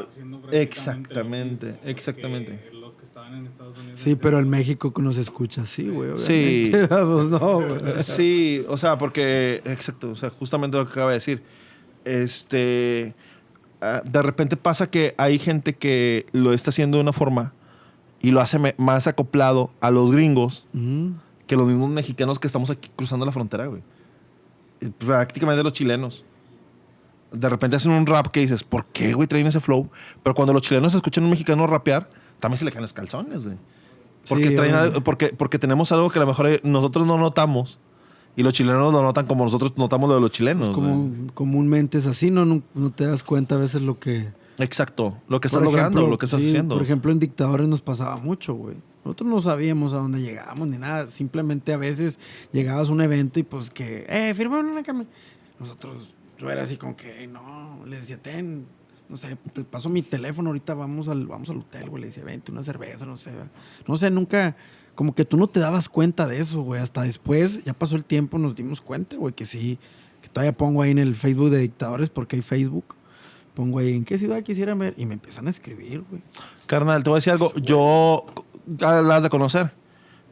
[0.51, 2.59] Exactamente, exactamente.
[2.69, 3.99] que Los que estaban en Estados Unidos.
[4.01, 6.17] Sí, pero en México nos escucha así, güey.
[6.17, 6.71] Sí.
[6.89, 8.03] no, güey.
[8.03, 9.61] Sí, o sea, porque.
[9.65, 11.41] Exacto, o sea, justamente lo que acaba de decir.
[12.05, 13.13] Este.
[13.81, 17.53] ah, de repente pasa que hay gente que lo está haciendo de una forma
[18.21, 20.65] y lo hace más acoplado a los gringos
[21.47, 23.81] que los mismos mexicanos que estamos aquí cruzando la frontera, güey.
[24.81, 26.23] Y Prácticamente los chilenos.
[27.31, 29.89] De repente hacen un rap que dices, ¿por qué, güey, traen ese flow?
[30.23, 33.45] Pero cuando los chilenos escuchan a un mexicano rapear, también se le caen los calzones,
[33.45, 33.57] güey.
[34.27, 37.17] Porque, Sí, traen algo- porque, porque tenemos algo que a lo mejor eh, nosotros no
[37.17, 37.79] notamos
[38.35, 40.69] y los chilenos lo notan como nosotros notamos lo de los chilenos.
[40.69, 42.45] Pues como, comúnmente es así, ¿no?
[42.45, 44.29] no no te das cuenta a veces lo que...
[44.57, 46.75] Exacto, lo que estás logrando, lo que estás sí, haciendo.
[46.75, 48.75] Por ejemplo, en dictadores nos pasaba mucho, güey.
[49.05, 51.09] Nosotros no sabíamos a dónde llegábamos ni nada.
[51.09, 52.19] Simplemente a veces
[52.51, 55.07] llegabas a un evento y pues que, eh, firmaron una cámara.
[55.59, 58.65] Nosotros, yo era así como que, no, le decía, ten,
[59.09, 62.01] no sé, te paso mi teléfono, ahorita vamos al, vamos al hotel, güey.
[62.01, 63.31] Le decía, vente una cerveza, no sé.
[63.85, 64.55] No sé, nunca,
[64.95, 66.81] como que tú no te dabas cuenta de eso, güey.
[66.81, 69.77] Hasta después, ya pasó el tiempo, nos dimos cuenta, güey, que sí,
[70.21, 72.95] que todavía pongo ahí en el Facebook de dictadores porque hay Facebook.
[73.53, 74.93] Pongo ahí, ¿en qué ciudad quisieran ver?
[74.95, 76.21] Y me empiezan a escribir, güey.
[76.67, 77.51] Carnal, te voy a decir algo.
[77.55, 78.25] Yo,
[78.65, 79.71] ya la has de conocer,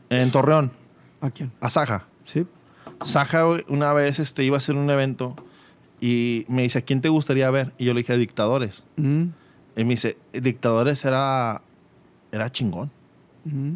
[0.10, 0.72] en Torreón,
[1.20, 1.52] ¿A quién?
[1.60, 2.06] a Saja.
[2.24, 2.46] Sí.
[3.04, 5.36] Saja, una vez este, iba a hacer un evento
[6.00, 7.74] y me dice, ¿a quién te gustaría ver?
[7.78, 8.84] Y yo le dije, a Dictadores.
[8.98, 9.24] Mm,
[9.76, 11.62] Y me dice, Dictadores era,
[12.32, 12.92] era chingón.
[13.46, 13.74] mm,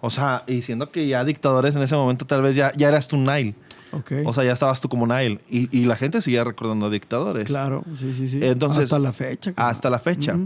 [0.00, 3.06] O sea, y siendo que ya Dictadores en ese momento tal vez ya, ya eras
[3.08, 3.54] tú Nile.
[3.92, 4.12] ok.
[4.26, 5.40] O sea, ya estabas tú como Nile.
[5.48, 7.46] Y, y la gente seguía recordando a Dictadores.
[7.46, 8.38] claro, sí, sí, sí.
[8.42, 9.52] Entonces, hasta la fecha.
[9.56, 10.36] hasta la fecha.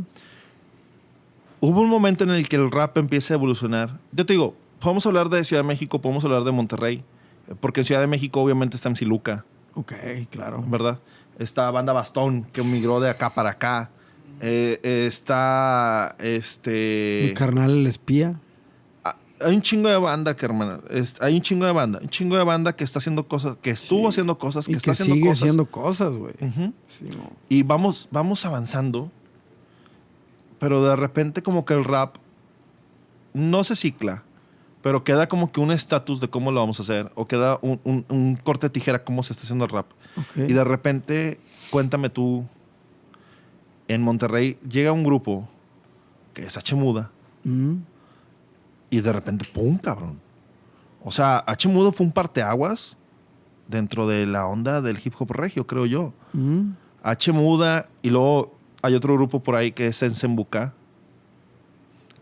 [1.60, 3.98] Hubo un momento en el que el rap empieza a evolucionar.
[4.12, 7.02] Yo te digo, podemos hablar de Ciudad de México, podemos hablar de Monterrey.
[7.48, 9.44] eh, Porque en Ciudad de México obviamente está MC Luca.
[9.80, 9.92] Ok,
[10.30, 10.64] claro.
[10.66, 10.98] ¿verdad?
[11.38, 13.90] Está Banda Bastón, que migró de acá para acá.
[14.40, 17.34] Eh, está, Mi este...
[17.36, 18.38] carnal el espía.
[19.04, 22.08] ah, Hay un chingo de banda que, hermana, es- hay un chingo de banda, un
[22.08, 24.06] chingo de banda que está haciendo cosas, que estuvo Sí.
[24.08, 25.42] haciendo cosas, que Y está que haciendo sigue cosas.
[25.42, 26.34] haciendo cosas, güey.
[26.88, 27.30] Sí, no.
[27.48, 29.10] Y vamos, vamos avanzando,
[30.60, 32.16] pero de repente como que el rap
[33.34, 34.22] no se cicla,
[34.82, 37.80] pero queda como que un estatus de cómo lo vamos a hacer, o queda un,
[37.84, 39.86] un- un corte de tijera cómo se está haciendo el rap.
[40.36, 42.44] Y de repente, cuéntame tú,
[43.88, 45.48] en Monterrey llega un grupo
[46.34, 47.10] que es H Muda
[47.44, 47.76] Mm,
[48.90, 50.18] y de repente, ¡pum, cabrón!
[51.04, 52.98] O sea, H Muda fue un parteaguas
[53.68, 56.12] dentro de la onda del hip hop regio, creo yo.
[56.32, 56.70] mm,
[57.02, 60.74] H Muda y luego hay otro grupo por ahí que es Sensembuca,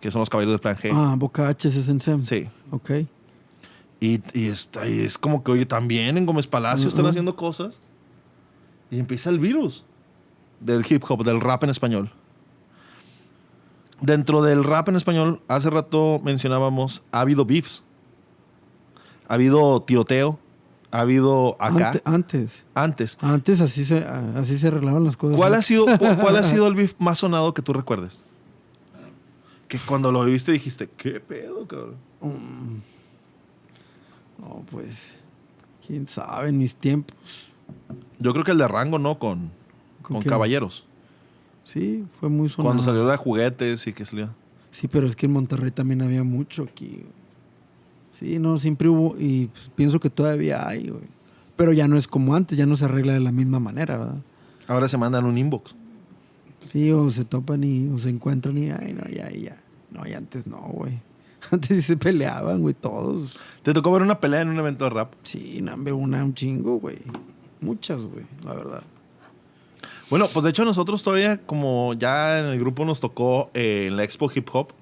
[0.01, 0.91] que son los caballeros del plan G.
[0.93, 2.21] Ah, Boca H Sem.
[2.23, 2.49] Sí.
[2.71, 2.91] Ok.
[4.01, 7.81] Y, y está, y es como que, oye, también en Gómez Palacio están haciendo cosas.
[8.91, 9.85] Y empieza el virus
[10.61, 12.11] del hip hop, del rap en español.
[14.01, 17.83] Dentro del rap en español, hace rato mencionábamos, ha habido beefs.
[19.29, 20.39] Ha habido tiroteo.
[20.93, 21.89] Ha habido acá.
[21.89, 22.51] Ante- antes.
[22.75, 23.19] Antes.
[23.21, 23.99] Antes así se,
[24.37, 25.37] así se arreglaban las cosas.
[25.37, 28.21] ¿Cuál ha, sido, cu- ¿Cuál ha sido el beef más sonado que tú recuerdes?
[29.69, 31.97] Que cuando lo viste dijiste, ¿qué pedo, cabrón?
[32.21, 32.81] Mm.
[34.39, 34.95] No, pues.
[35.87, 37.17] Quién sabe, en mis tiempos.
[38.19, 39.19] Yo creo que el de Rango, ¿no?
[39.19, 39.51] Con,
[40.03, 40.23] con?
[40.23, 40.85] Caballeros.
[41.65, 42.75] Sí, fue muy sonado.
[42.75, 44.31] Cuando salió la de juguetes y que salió.
[44.71, 47.05] Sí, pero es que en Monterrey también había mucho aquí.
[48.13, 51.05] Sí, no, siempre hubo y pues, pienso que todavía hay, güey.
[51.57, 54.19] Pero ya no es como antes, ya no se arregla de la misma manera, ¿verdad?
[54.69, 55.75] Ahora se mandan un inbox.
[56.73, 59.57] Sí, o se topan y o se encuentran y, ay, no, ya, ya.
[59.91, 60.99] No, y antes no, güey.
[61.51, 63.39] Antes sí se peleaban, güey, todos.
[63.63, 65.13] ¿Te tocó ver una pelea en un evento de rap?
[65.23, 66.99] Sí, nambe una, un chingo, güey.
[67.61, 68.83] Muchas, güey, la verdad.
[70.11, 73.97] Bueno, pues de hecho nosotros todavía, como ya en el grupo nos tocó eh, en
[73.97, 74.73] la Expo Hip Hop,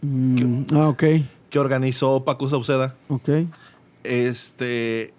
[0.00, 1.02] Mm, ah, ok.
[1.50, 3.30] que organizó Paco Sauceda, Ok.
[4.04, 5.12] este,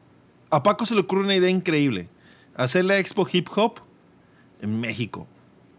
[0.50, 2.08] a Paco se le ocurre una idea increíble.
[2.56, 3.80] Hacer la Expo Hip Hop
[4.62, 5.28] en México.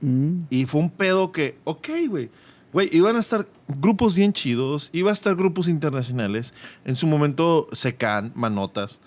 [0.00, 2.30] Mm, Y fue un pedo que, ok, güey.
[2.72, 6.54] Güey, iban a estar grupos bien chidos, iba a estar grupos internacionales.
[6.84, 9.00] En su momento, Secan, Manotas.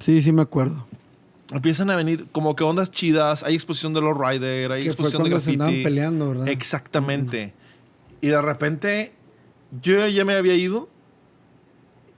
[0.00, 0.86] Sí, sí me acuerdo.
[1.50, 3.42] Empiezan a venir como que ondas chidas.
[3.42, 5.84] Hay exposición de los Rider, hay Que fue exposición de cuando se andaban graffiti.
[5.84, 6.48] peleando, ¿verdad?
[6.48, 7.54] Exactamente.
[8.20, 9.12] Y de repente,
[9.80, 10.90] yo ya me había ido.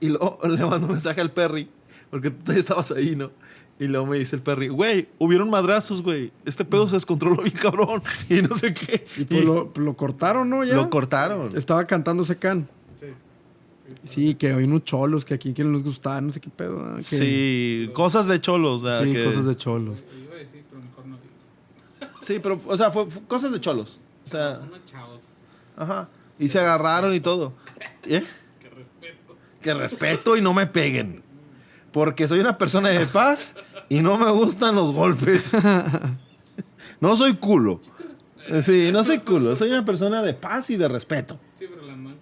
[0.01, 1.69] Y luego le mando un mensaje al Perry,
[2.09, 3.31] porque tú estabas ahí, ¿no?
[3.83, 6.31] Y luego me dice el Perry, güey, hubieron madrazos, güey.
[6.45, 8.03] Este pedo se descontroló bien cabrón.
[8.29, 9.05] Y no sé qué.
[9.17, 10.63] Y pues Y lo, lo cortaron, ¿no?
[10.63, 10.75] Ya.
[10.75, 11.49] lo cortaron.
[11.57, 12.67] Estaba cantando Secan.
[12.99, 13.07] Sí.
[14.05, 16.77] Sí, que hay unos cholos que aquí que no les gustaba, no sé qué pedo.
[16.79, 16.97] ¿no?
[16.97, 18.83] Que- Sí, cosas de cholos.
[18.83, 19.97] o sea, Sí, que- cosas de cholos.
[20.23, 22.13] Iba a decir, pero mejor no digo.
[22.21, 23.99] Sí, pero, o sea, fue, fue cosas de cholos.
[24.27, 25.23] O sea, Unos chavos.
[25.75, 26.07] ajá.
[26.37, 27.53] Y se agarraron y todo.
[28.05, 28.23] ¿Eh?
[28.59, 29.35] Que respeto.
[29.59, 31.23] Que respeto y no me peguen.
[31.91, 33.55] Porque soy una persona de paz
[33.89, 35.51] y no me gustan los golpes.
[36.99, 37.81] No soy culo.
[38.63, 39.55] Sí, no soy culo.
[39.55, 41.39] Soy una persona de paz y de respeto.
[41.57, 42.15] Sí, pero la cagando.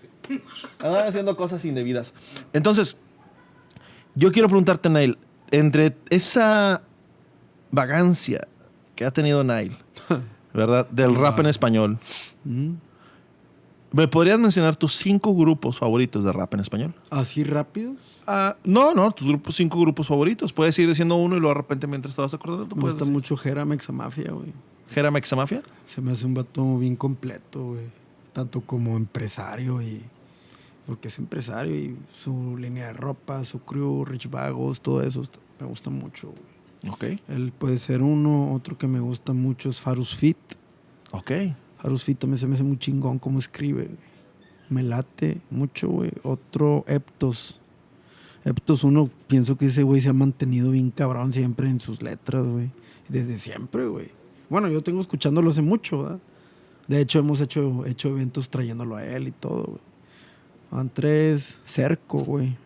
[0.00, 0.42] Sí.
[0.78, 2.14] Andan haciendo cosas indebidas.
[2.52, 2.96] Entonces,
[4.14, 5.18] yo quiero preguntarte, Nail,
[5.50, 6.82] entre esa
[7.70, 8.48] vagancia
[8.94, 9.76] que ha tenido Nail,
[10.54, 10.88] ¿verdad?
[10.90, 11.98] Del rap en español,
[12.44, 12.74] Mm.
[13.96, 16.94] ¿Me podrías mencionar tus cinco grupos favoritos de rap en español?
[17.10, 17.96] ¿Así rápidos?
[18.26, 20.52] Ah, no, no, tus grupos, cinco grupos favoritos.
[20.52, 23.12] Puedes ir diciendo uno y luego de repente mientras estabas acordando, Me gusta decir.
[23.12, 24.52] mucho Jera Mexamafia, güey.
[24.90, 25.62] Jera Mexamafia.
[25.86, 27.84] Se me hace un vato bien completo, güey.
[28.32, 30.02] Tanto como empresario y...
[30.86, 35.24] Porque es empresario y su línea de ropa, su crew, Rich Vagos, todo eso
[35.58, 36.92] me gusta mucho, güey.
[36.92, 38.54] Ok, Él puede ser uno.
[38.54, 40.36] Otro que me gusta mucho es Farus Fit.
[41.10, 41.30] ok.
[41.86, 43.88] Farus Fit también se me hace muy chingón cómo escribe.
[44.68, 46.10] Me late mucho, güey.
[46.24, 47.60] Otro, Eptos.
[48.44, 52.44] Eptos uno, pienso que ese güey se ha mantenido bien cabrón siempre en sus letras,
[52.44, 52.72] güey.
[53.08, 54.08] Desde siempre, güey.
[54.50, 56.18] Bueno, yo tengo escuchándolo hace mucho, ¿verdad?
[56.88, 59.80] De hecho, hemos hecho, hecho eventos trayéndolo a él y todo, güey.
[60.72, 62.56] Van tres, Cerco, güey.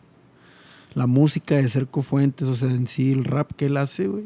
[0.94, 4.24] La música de Cerco Fuentes, o sea, en sí el rap que él hace, güey.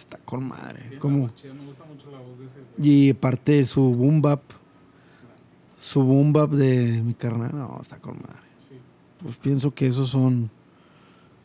[0.00, 0.80] Está con madre.
[0.80, 1.16] Tiene Como...
[1.16, 2.88] una voz chida, Me gusta mucho la voz de ese güey.
[2.88, 4.40] Y aparte de su boom bap,
[5.80, 8.48] su boom bap de mi carnal, no, está con madre.
[8.66, 8.76] Sí.
[9.22, 10.50] Pues pienso que esos son,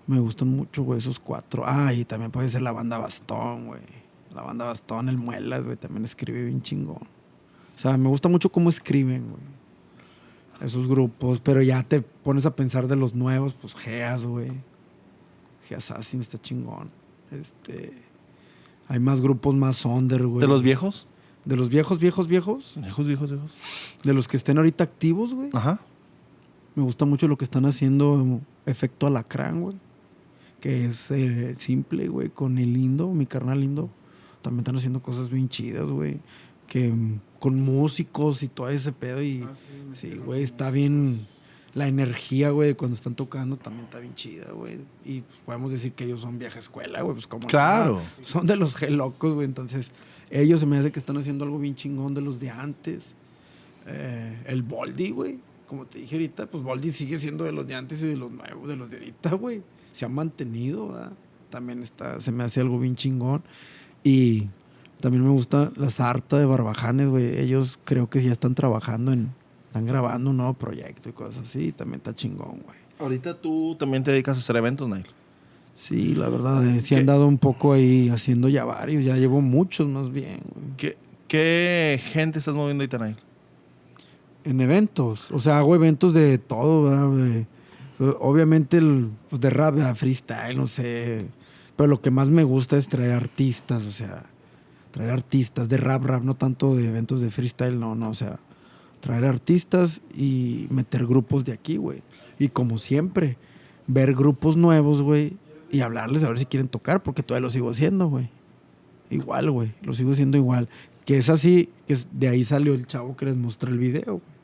[0.07, 1.63] me gustan mucho, güey, esos cuatro.
[1.65, 3.81] Ah, y también puede ser la banda Bastón, güey.
[4.33, 7.03] La banda Bastón, el Muelas, güey, también escribe bien chingón.
[7.75, 9.55] O sea, me gusta mucho cómo escriben, güey.
[10.61, 14.51] Esos grupos, pero ya te pones a pensar de los nuevos, pues Geas, güey.
[15.67, 16.89] Geassassin está chingón.
[17.31, 17.91] Este,
[18.87, 20.41] hay más grupos más under, güey.
[20.41, 21.07] ¿De los viejos?
[21.43, 22.73] De los viejos, viejos, viejos.
[22.75, 23.51] Viejos, viejos, viejos.
[24.03, 25.49] De los que estén ahorita activos, güey.
[25.53, 25.79] Ajá.
[26.75, 29.75] Me gusta mucho lo que están haciendo Efecto Alacrán, güey.
[30.59, 33.89] Que es eh, simple, güey, con el lindo, mi carnal lindo.
[34.41, 36.19] También están haciendo cosas bien chidas, güey.
[36.67, 39.21] Que mm, con músicos y todo ese pedo.
[39.21, 39.53] Y Ah,
[39.93, 41.27] sí, güey, está bien.
[41.75, 44.79] La energía, güey, cuando están tocando también está bien chida, güey.
[45.03, 47.13] Y pues, podemos decir que ellos son vieja escuela, güey.
[47.15, 47.47] Pues como.
[47.47, 48.01] Claro.
[48.23, 49.45] Son de los gelocos, güey.
[49.45, 49.91] Entonces,
[50.29, 53.13] ellos se me hace que están haciendo algo bien chingón de los de antes.
[53.85, 55.37] Eh, el Boldi, güey.
[55.67, 58.31] Como te dije ahorita, pues Boldi sigue siendo de los de antes y de los
[58.31, 59.61] nuevos, de los de ahorita, güey.
[59.91, 61.11] Se han mantenido, ¿verdad?
[61.49, 63.43] También está, se me hace algo bien chingón.
[64.03, 64.47] Y
[65.01, 67.37] también me gusta la sarta de Barbajanes, güey.
[67.37, 69.31] Ellos creo que ya están trabajando en,
[69.75, 71.73] están grabando un nuevo proyecto y cosas así.
[71.73, 72.77] También está chingón, güey.
[72.97, 75.05] Ahorita tú también te dedicas a hacer eventos, Nail.
[75.73, 79.03] Sí, la verdad, eh, sí han dado un poco ahí haciendo ya varios.
[79.03, 80.77] Ya llevo muchos más bien, güey.
[80.77, 83.17] ¿Qué, ¿Qué gente estás moviendo ahorita, Nail?
[84.45, 85.29] En eventos.
[85.31, 87.09] O sea, hago eventos de todo, ¿verdad?
[87.33, 87.45] De-
[88.21, 91.25] obviamente el, pues de rap, de freestyle, no sé.
[91.75, 94.23] Pero lo que más me gusta es traer artistas, o sea,
[94.91, 98.39] traer artistas de rap, rap, no tanto de eventos de freestyle, no, no, o sea,
[99.05, 102.01] traer artistas y meter grupos de aquí, güey.
[102.39, 103.37] Y como siempre,
[103.85, 105.37] ver grupos nuevos, güey,
[105.69, 108.29] y hablarles a ver si quieren tocar, porque todavía lo sigo haciendo, güey.
[109.11, 110.69] Igual, güey, lo sigo haciendo igual.
[111.05, 114.35] Que es así, que de ahí salió el chavo que les mostré el video, güey.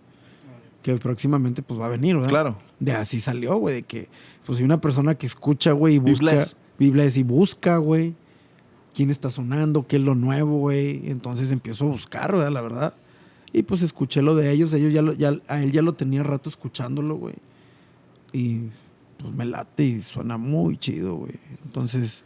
[0.84, 2.30] Que próximamente pues va a venir, ¿verdad?
[2.30, 2.58] Claro.
[2.80, 4.10] De así salió, güey, de que
[4.46, 6.46] pues hay una persona que escucha, güey, y busca.
[6.78, 8.14] Bibless y busca, güey,
[8.94, 11.10] quién está sonando, qué es lo nuevo, güey.
[11.10, 12.52] Entonces empiezo a buscar, ¿verdad?
[12.52, 12.94] La verdad.
[13.54, 16.24] Y pues escuché lo de ellos, ellos ya, lo- ya a él ya lo tenía
[16.24, 17.36] rato escuchándolo, güey.
[18.34, 18.62] Y
[19.18, 21.34] pues me late y suena muy chido, güey.
[21.66, 22.24] Entonces,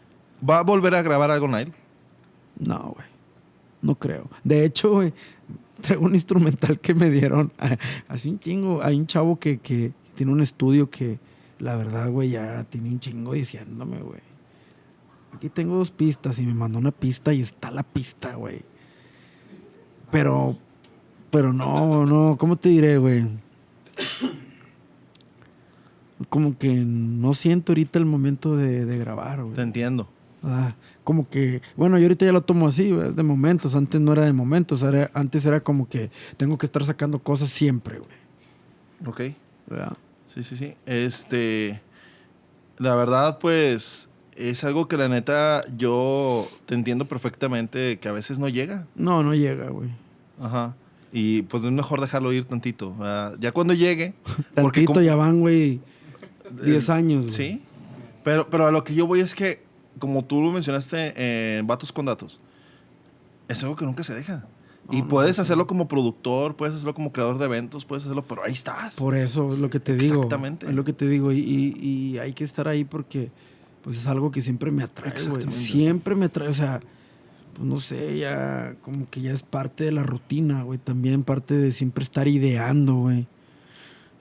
[0.47, 1.71] ¿Va a volver a grabar algo, Nail?
[2.59, 3.07] No, güey.
[3.81, 4.29] No creo.
[4.43, 5.13] De hecho, güey,
[5.81, 7.51] traigo un instrumental que me dieron.
[8.07, 8.83] Así un chingo.
[8.83, 11.17] Hay un chavo que, que tiene un estudio que,
[11.59, 14.19] la verdad, güey, ya tiene un chingo diciéndome, güey.
[15.33, 18.61] Aquí tengo dos pistas y me mandó una pista y está la pista, güey.
[20.11, 20.57] Pero,
[21.35, 23.25] pero no, no, ¿cómo te diré, güey?
[26.29, 29.55] Como que no siento ahorita el momento de, de grabar, güey.
[29.55, 30.07] Te entiendo.
[30.43, 33.75] Ah, como que, bueno, yo ahorita ya lo tomo así, güey, es de momentos.
[33.75, 37.49] Antes no era de momentos, era- antes era como que tengo que estar sacando cosas
[37.49, 38.09] siempre, güey.
[39.05, 39.35] Ok.
[39.67, 39.97] ¿verdad?
[40.27, 40.73] Sí, sí, sí.
[40.85, 41.81] Este.
[42.77, 44.09] La verdad, pues.
[44.37, 48.85] Es algo que la neta yo te entiendo perfectamente que a veces no llega.
[48.93, 49.89] No, no llega, güey.
[50.41, 50.75] Ajá.
[51.13, 52.93] Y pues es mejor dejarlo ir tantito.
[53.39, 54.13] ya cuando llegue.
[54.55, 55.79] Porque Tantito como- ya van, güey,
[56.63, 57.33] 10 Eh, años.
[57.33, 57.61] Sí.
[58.23, 59.61] Pero, pero a lo que yo voy es que,
[59.99, 62.39] como tú lo mencionaste en Vatos con Datos,
[63.47, 64.45] es algo que nunca se deja.
[64.91, 68.23] y No, no puedes hacerlo como productor, puedes hacerlo como creador de eventos, puedes hacerlo,
[68.27, 68.95] pero ahí estás.
[68.95, 70.15] Por eso es lo que te digo.
[70.15, 70.65] Exactamente.
[70.67, 71.31] Es lo que te digo.
[71.31, 73.31] Y, y- y hay que estar ahí porque
[73.83, 75.17] pues es algo que siempre me atrae, güey.
[75.23, 75.55] Exactamente.
[75.57, 76.47] Siempre me atrae.
[76.49, 76.81] O sea,
[77.55, 80.77] pues no sé, ya como que ya es parte de la rutina, güey.
[80.77, 83.27] También parte de siempre estar ideando, güey.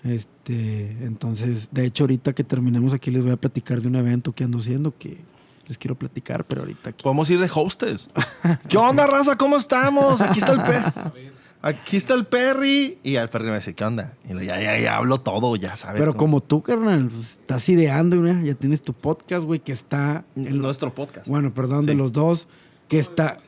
[0.04, 4.32] Este, entonces, de hecho, ahorita que terminemos aquí les voy a platicar de un evento
[4.32, 5.18] que ando haciendo que
[5.66, 7.02] les quiero platicar, pero ahorita aquí.
[7.02, 8.10] Podemos ir de hostes.
[8.68, 9.36] ¿Qué onda, raza?
[9.36, 10.20] ¿Cómo estamos?
[10.20, 11.30] Aquí está el Perry.
[11.62, 12.98] Aquí está el Perry.
[13.02, 14.12] Y al Perry me dice, ¿qué onda?
[14.28, 15.98] Y le, ya, ya, ya hablo todo, ya sabes.
[15.98, 20.26] Pero cómo- como tú, carnal, pues, estás ideando, ya tienes tu podcast, güey, que está
[20.36, 21.26] en nuestro podcast.
[21.26, 22.46] Bueno, perdón, de los dos,
[22.88, 23.38] que está,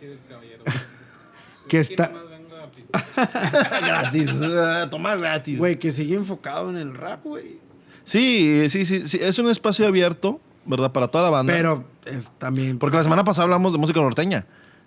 [1.68, 2.12] que está,
[3.83, 4.31] gratis.
[4.90, 5.59] tomar gratis.
[5.59, 7.59] güey, que sigue enfocado en el rap, güey.
[8.05, 9.18] Sí, sí, sí, sí.
[9.20, 10.92] Es un espacio abierto, ¿verdad?
[10.92, 11.53] Para toda la banda.
[11.53, 12.79] Pero es también.
[12.79, 14.46] Porque la semana pasada hablamos de música norteña.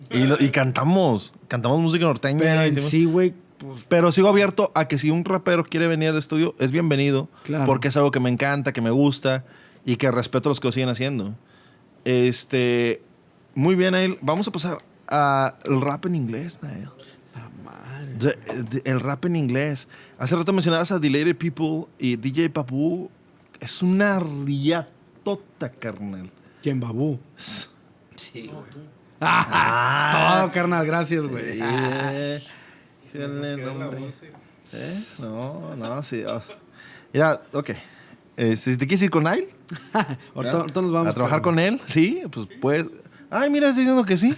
[0.09, 1.33] Y, lo- y cantamos.
[1.49, 2.39] Cantamos música norteña.
[2.39, 6.09] pero hicimos- sí, güey, pues, Pero sigo abierto a que si un rapero quiere venir
[6.09, 7.27] al estudio, es bienvenido.
[7.43, 7.65] Claro.
[7.65, 9.43] Porque es algo que me encanta, que me gusta
[9.85, 11.35] y que respeto a los que lo siguen haciendo.
[12.05, 13.01] Este.
[13.55, 14.17] Muy bien, Nail.
[14.21, 16.89] Vamos a pasar al rap en inglés, Nail.
[17.35, 18.13] la madre.
[18.15, 19.87] De- de- el rap en inglés.
[20.17, 23.09] Hace rato mencionabas a Delated People y DJ Papu.
[23.59, 26.29] Es una riatota, carnal.
[26.61, 27.19] ¿Quién, Babú?
[28.15, 28.87] Sí, güey.
[29.21, 31.43] Ah, es todo, carnal, gracias, güey.
[31.61, 32.43] Eh,
[33.13, 34.25] bolsa.
[34.73, 35.03] ¿Eh?
[35.19, 36.23] No, no, sí.
[36.23, 36.55] o sea,
[37.13, 37.71] Mira, ok.
[38.37, 39.49] Este, ¿Te quieres ir con Nail?
[40.35, 41.09] Ahorita, ahorita nos vamos.
[41.09, 41.81] ¿A trabajar con él?
[41.87, 42.85] Sí, pues pues.
[43.31, 44.35] Ay, mira, está diciendo que sí.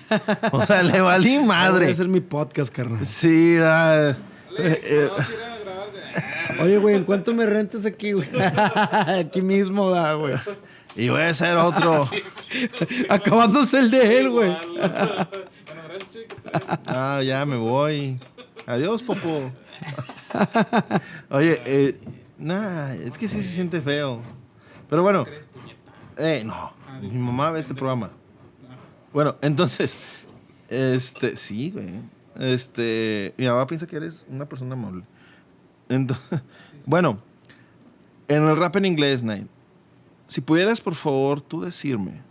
[0.52, 1.92] O sea, le valí Voy a madre.
[1.92, 3.06] hacer mi podcast, carnal.
[3.06, 4.16] Sí, ah,
[4.58, 5.10] eh, eh.
[5.18, 5.26] Ah,
[6.62, 8.28] Oye, güey, ¿en cuánto me rentas aquí, güey?
[9.20, 10.36] aquí mismo da, güey.
[10.96, 12.10] y voy a hacer otro.
[13.10, 14.58] Acabándose el de él, güey.
[16.88, 18.20] Ah, ya me voy.
[18.66, 19.52] Adiós, Popo.
[21.30, 22.00] Oye, eh,
[22.38, 24.22] nah, es que sí se siente feo.
[24.90, 25.26] Pero bueno,
[26.18, 26.74] eh, no.
[27.02, 28.12] Mi mamá ve este programa.
[29.14, 29.96] Bueno, entonces,
[30.70, 32.02] este, sí, güey.
[32.40, 35.04] Este, mi mamá piensa que eres una persona amable.
[35.90, 36.42] Entonces,
[36.86, 37.20] bueno,
[38.28, 39.48] en el rap en inglés, Nate,
[40.28, 42.22] si pudieras, por favor, tú decirme,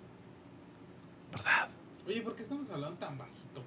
[1.30, 1.68] ¿verdad?
[2.06, 3.62] Oye, ¿por qué estamos hablando tan bajito?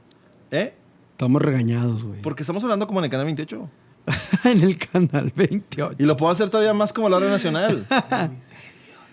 [0.50, 0.74] ¿Eh?
[1.12, 2.22] Estamos regañados, güey.
[2.22, 3.70] Porque estamos hablando como en el canal 28.
[4.46, 5.96] en el canal 28.
[6.00, 7.88] Y lo puedo hacer todavía más como la hora nacional.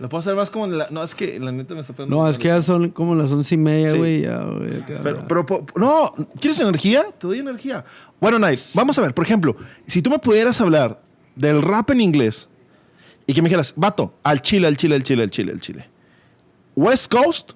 [0.01, 0.87] lo puedo hacer más como en la...
[0.91, 2.17] No, es que la neta me está pegando.
[2.17, 3.99] No, es que ya son como las once y media, Sí.
[3.99, 4.23] güey.
[4.23, 5.01] ya, güey, acá.
[5.03, 7.05] Pero, pero, po- no, ¿quieres energía?
[7.19, 7.85] Te doy energía.
[8.21, 11.01] Bueno, Night, vamos a ver, por ejemplo, si tú me pudieras hablar
[11.37, 12.49] del rap en inglés
[13.27, 15.89] y que me dijeras, vato, al Chile, al Chile, al Chile, al Chile, al Chile.
[16.75, 17.53] West Coast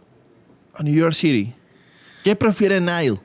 [0.79, 1.53] o New York City.
[2.25, 3.21] ¿Qué prefiere Nile?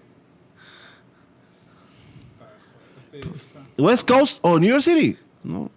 [3.78, 5.18] ¿West Coast o New York City?
[5.44, 5.72] No,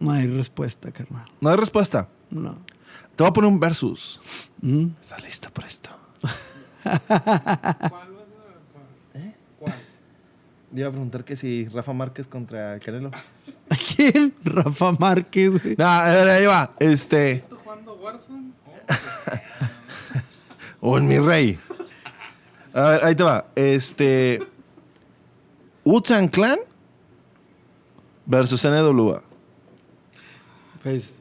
[0.00, 1.24] no hay respuesta, carnal.
[1.40, 2.08] No hay respuesta.
[2.30, 2.58] No.
[3.16, 4.20] Te voy a poner un versus.
[4.60, 4.88] ¿Mm?
[5.00, 5.88] ¿Estás lista por esto?
[6.20, 8.04] ¿Cuál vas a cuál?
[9.14, 9.34] ¿Eh?
[9.58, 9.74] ¿Cuál?
[10.74, 13.10] Iba a preguntar que si Rafa Márquez contra Canelo.
[13.70, 14.34] ¿A quién?
[14.44, 15.76] Rafa Márquez, güey.
[15.78, 16.74] No, a ver, ahí va.
[16.78, 17.32] Este.
[17.32, 18.52] ¿Estás jugando Warzone?
[20.80, 21.58] O en mi rey.
[22.74, 23.46] A ver, ahí te va.
[23.56, 24.46] Este.
[25.84, 26.58] Wu-Tang Clan
[28.26, 29.22] versus NWA.
[30.82, 31.15] Pues,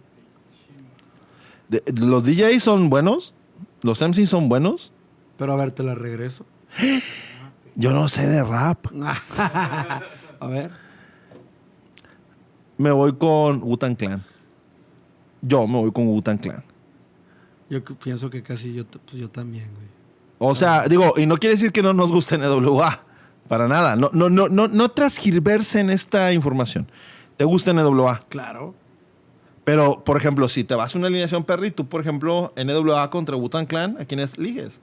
[1.95, 3.33] los DJs son buenos.
[3.81, 4.91] Los MCs son buenos.
[5.37, 6.45] pero a ver, te la regreso.
[7.75, 8.85] Yo no sé de rap.
[9.37, 10.71] a ver.
[12.77, 14.23] Me voy con Wu-Tang Clan.
[15.41, 16.63] Yo me voy con Wu-Tang Clan.
[17.69, 19.87] Yo pienso que casi yo, pues yo también, güey.
[20.37, 23.03] O sea, digo, y no quiere decir que no nos guste NWA.
[23.47, 23.95] Para nada.
[23.95, 26.89] No, no, no, no, no transgirverse en esta información.
[27.37, 28.21] ¿Te gusta NWA?
[28.29, 28.73] Claro.
[29.65, 33.35] Pero, por ejemplo, si te vas a una alineación Perry, tú, por ejemplo, NWA contra
[33.35, 34.79] Wutan Clan, ¿a quiénes ligues?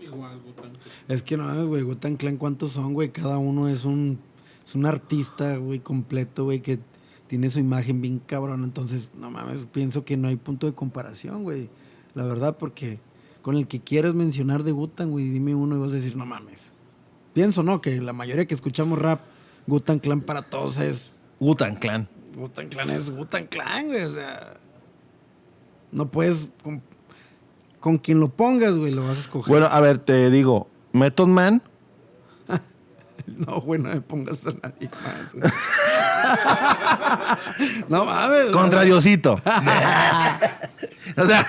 [0.00, 0.72] Igual, Wu-Tang.
[1.08, 3.10] Es que no, güey, Wu-Tang Clan, ¿cuántos son, güey?
[3.10, 4.20] Cada uno es un,
[4.66, 6.78] es un artista, güey, completo, güey, que
[7.26, 8.62] tiene su imagen bien cabrón.
[8.62, 11.68] Entonces, no mames, pienso que no hay punto de comparación, güey.
[12.14, 13.00] La verdad, porque
[13.42, 16.26] con el que quieras mencionar de Wu-Tang, güey, dime uno y vas a decir, no
[16.26, 16.60] mames.
[17.34, 17.80] Pienso, ¿no?
[17.80, 19.20] Que la mayoría que escuchamos rap,
[19.66, 21.10] Wu-Tang Clan para todos es...
[21.40, 22.08] Wutan Clan.
[22.38, 24.54] Wu-Tang Clan es Wu-Tang Clan, güey, o sea...
[25.90, 26.48] No puedes...
[26.62, 26.82] Con,
[27.80, 29.50] con quien lo pongas, güey, lo vas a escoger.
[29.50, 31.62] Bueno, a ver, te digo, Method Man,
[33.36, 35.32] No, güey, no me pongas a nadie más.
[35.32, 35.52] güey.
[37.88, 38.42] no mames.
[38.42, 38.52] güey.
[38.52, 39.34] contra Diosito.
[41.16, 41.46] o sea,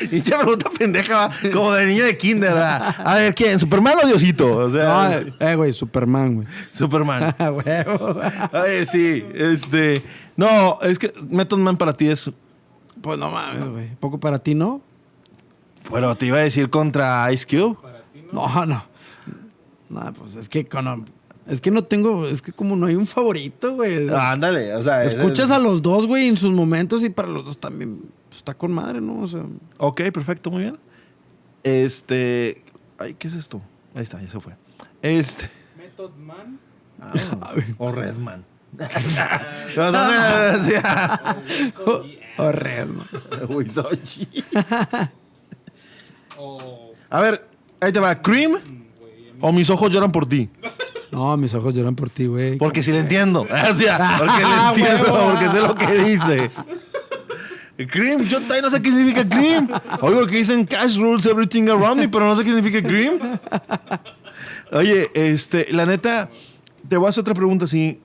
[0.10, 2.54] pinche pregunta pendeja, como de niño de kinder.
[2.54, 2.94] ¿verdad?
[3.04, 3.58] A ver, ¿quién?
[3.60, 4.56] ¿Superman o Diosito?
[4.56, 6.46] O No, sea, eh, eh, güey, Superman, güey.
[6.72, 7.34] Superman.
[7.40, 8.50] Ah.
[8.64, 10.02] Oye, sí, este...
[10.36, 12.30] No, es que Method Man para ti es...
[13.02, 13.88] Pues no mames, güey.
[13.96, 14.80] ¿Poco para ti, no?
[15.90, 17.76] Bueno, te iba a decir contra Ice Cube.
[17.80, 18.46] Para ti, ¿no?
[18.48, 18.84] No, no.
[19.88, 21.06] No, pues es que con-
[21.48, 24.08] es que no tengo, es que como no hay un favorito, güey.
[24.14, 25.02] Ándale, o sea...
[25.04, 28.00] es- Escuchas a los dos, güey, en sus momentos y para los dos también
[28.30, 29.20] pues, está con madre, ¿no?
[29.20, 29.42] O sea,
[29.76, 30.78] Ok, perfecto, muy bien.
[31.62, 32.64] Este...
[32.98, 33.60] Ay, ¿qué es esto?
[33.94, 34.54] Ahí está, ya se fue.
[35.02, 35.50] Este...
[35.76, 36.58] Method Man.
[37.78, 38.44] o Redman.
[41.86, 42.02] O.
[46.38, 46.92] O.
[47.10, 47.48] A ver,
[47.80, 48.20] ahí te va.
[48.22, 50.48] ¿Cream mm, o mis ojos lloran por ti?
[51.10, 52.56] No, mis ojos lloran por ti, güey.
[52.58, 53.42] Porque sí le entiendo.
[53.70, 56.50] O sea, porque le Ah, entiendo, porque sé lo que dice.
[57.86, 59.68] Cream, yo todavía no sé qué significa cream.
[60.00, 63.38] Oigo que dicen cash rules everything around me, pero no sé qué significa cream.
[64.72, 66.30] Oye, este, la neta,
[66.88, 68.00] te voy a hacer otra pregunta así.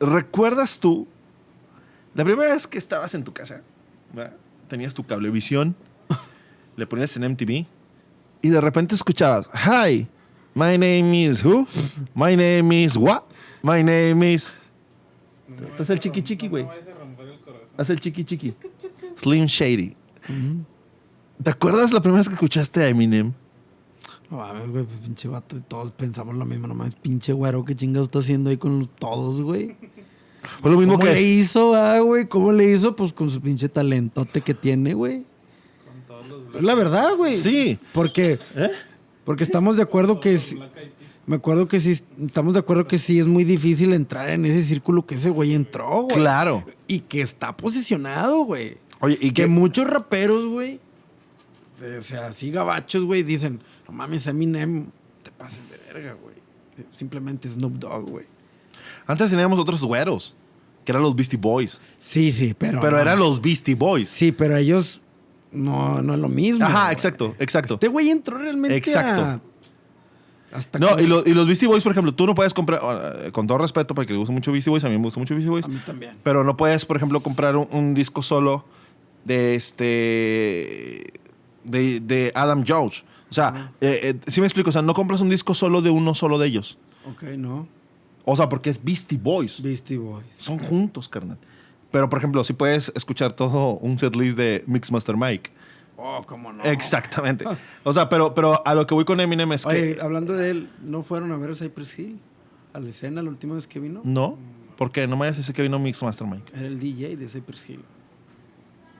[0.00, 1.06] ¿Recuerdas tú
[2.14, 3.62] la primera vez que estabas en tu casa?
[4.68, 5.76] Tenías tu cablevisión,
[6.76, 7.66] le ponías en MTV
[8.42, 10.08] y de repente escuchabas, Hi,
[10.54, 11.66] my name is who?
[12.14, 13.22] My name is what?
[13.62, 14.52] My name is...
[15.48, 16.66] Vayas el chiqui chiqui, güey.
[17.82, 17.82] El corazón.
[17.82, 18.54] Haz el chiqui chiqui.
[19.16, 19.96] Slim Shady.
[21.42, 23.32] ¿Te acuerdas la primera vez que escuchaste a Eminem?
[24.30, 28.06] No mames, güey, pues pinche vato, todos pensamos lo mismo, nomás pinche güero, ¿qué chingados
[28.06, 29.76] está haciendo ahí con todos, güey?
[30.60, 32.26] Fue lo mismo ¿Cómo le hizo, ah, güey?
[32.26, 32.96] ¿Cómo le hizo?
[32.96, 35.24] Pues con su pinche talentote que tiene, güey.
[35.84, 37.36] Con todos los Es la verdad, güey.
[37.36, 37.78] Sí.
[37.92, 38.70] Porque, ¿Eh?
[39.24, 40.32] porque estamos de acuerdo que...
[40.32, 40.54] Peas.
[41.24, 44.64] Me acuerdo que sí, estamos de acuerdo que sí es muy difícil entrar en ese
[44.64, 46.16] círculo que ese güey entró, güey.
[46.16, 46.64] Claro.
[46.88, 48.78] Y que está posicionado, güey.
[49.00, 49.46] Oye, y Que que...
[49.48, 50.80] muchos raperos, güey,
[51.98, 54.86] o sea, así gabachos, güey, dicen, no mames, Eminem,
[55.22, 56.34] te pases de verga, güey.
[56.92, 58.26] Simplemente Snoop Dogg, güey.
[59.06, 60.34] Antes teníamos otros güeros,
[60.84, 61.80] que eran los Beastie Boys.
[61.98, 62.80] Sí, sí, pero...
[62.80, 63.02] Pero no.
[63.02, 64.08] eran los Beastie Boys.
[64.08, 65.00] Sí, pero ellos
[65.50, 66.64] no, no es lo mismo.
[66.64, 66.92] Ajá, güey.
[66.94, 67.74] exacto, exacto.
[67.74, 69.22] Este güey entró realmente Exacto.
[69.22, 69.40] a-
[70.52, 72.80] Hasta No, y, lo- y los Beastie Boys, por ejemplo, tú no puedes comprar,
[73.24, 75.34] eh, con todo respeto, porque le gusta mucho Beastie Boys, a mí me gusta mucho
[75.34, 76.12] Beastie Boys, A mí también.
[76.22, 78.64] pero no puedes, por ejemplo, comprar un, un disco solo
[79.24, 81.12] de este,
[81.64, 83.04] de, de Adam Jones.
[83.30, 85.90] O sea, eh, eh, sí me explico, o sea, no compras un disco solo de
[85.90, 86.76] uno solo de ellos.
[87.10, 87.66] Ok, no.
[88.24, 89.60] O sea, porque es Beastie Boys.
[89.62, 90.26] Beastie Boys.
[90.38, 91.38] Son juntos, carnal.
[91.90, 95.50] Pero, por ejemplo, si puedes escuchar todo un setlist de Mixmaster Mike.
[96.04, 96.64] Oh, cómo no.
[96.64, 97.44] Exactamente.
[97.84, 100.00] O sea, pero, pero a lo que voy con Eminem es Oye, que...
[100.00, 102.18] hablando de él, ¿no fueron a ver a Cypress Hill?
[102.72, 104.00] A la escena la última vez que vino.
[104.02, 104.36] No,
[104.76, 105.06] ¿por qué?
[105.06, 106.52] No me vayas a decir que vino Mixmaster Mike.
[106.56, 107.84] Era el DJ de Cypress Hill.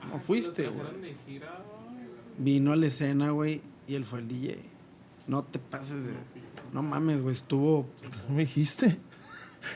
[0.09, 1.13] No Ah, fuiste, güey.
[2.37, 4.57] Vino a la escena, güey, y él fue el DJ.
[5.27, 6.13] No te pases de...
[6.71, 7.85] No mames, güey, estuvo...
[8.29, 8.97] ¿No me dijiste?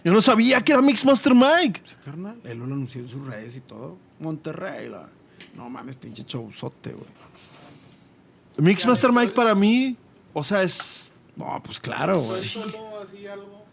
[0.04, 1.82] Yo no sabía que era Mixmaster Mike.
[1.86, 3.98] Sí, carnal, él lo anunció en sus redes y todo.
[4.20, 5.10] Monterrey, la...
[5.56, 7.06] No mames, pinche showzote, güey.
[8.58, 9.96] Mixmaster Mike para mí,
[10.34, 12.44] o sea, es No, pues claro, ¿Fue güey.
[12.50, 13.66] solo así algo?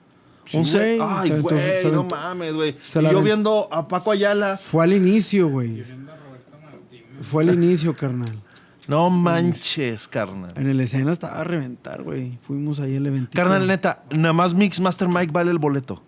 [0.47, 1.01] Sí, un set.
[1.03, 2.71] Ay, güey, no mames, güey.
[2.95, 4.59] Y yo viendo a Paco Ayala.
[4.59, 5.69] Fue al inicio, güey.
[5.83, 7.27] Viendo a Roberto Martínez.
[7.27, 8.43] Fue al inicio, carnal.
[8.87, 10.53] No manches, carnal.
[10.57, 12.39] En el escena estaba a reventar, güey.
[12.47, 13.31] Fuimos ahí al evento.
[13.35, 16.03] Carnal, neta, nada más Mixmaster Mike vale el boleto.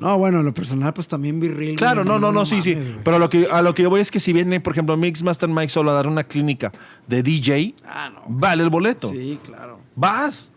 [0.00, 1.76] No, bueno, lo personal, pues también virril.
[1.76, 2.76] Claro, no, no, no, sí, sí.
[3.04, 4.96] Pero a lo que, a lo que yo voy es que si viene, por ejemplo,
[4.96, 6.72] Mixmaster Mike solo a dar una clínica
[7.06, 8.22] de DJ, Ah, no.
[8.26, 9.10] vale el boleto.
[9.12, 9.78] Sí, claro.
[9.94, 10.50] Vas.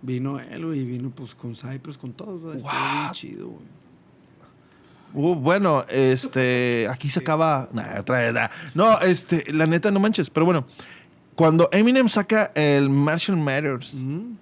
[0.00, 2.56] Vino él, güey, y vino pues con Cypress, con todos.
[2.56, 3.64] Estuvo bien chido, güey.
[5.14, 7.68] Uh, bueno, este, aquí se acaba.
[7.72, 8.48] Nah, otra vez, nah.
[8.74, 10.30] No, este, la neta, no manches.
[10.30, 10.66] Pero bueno,
[11.34, 14.32] cuando Eminem saca el Martial Matters, Mm.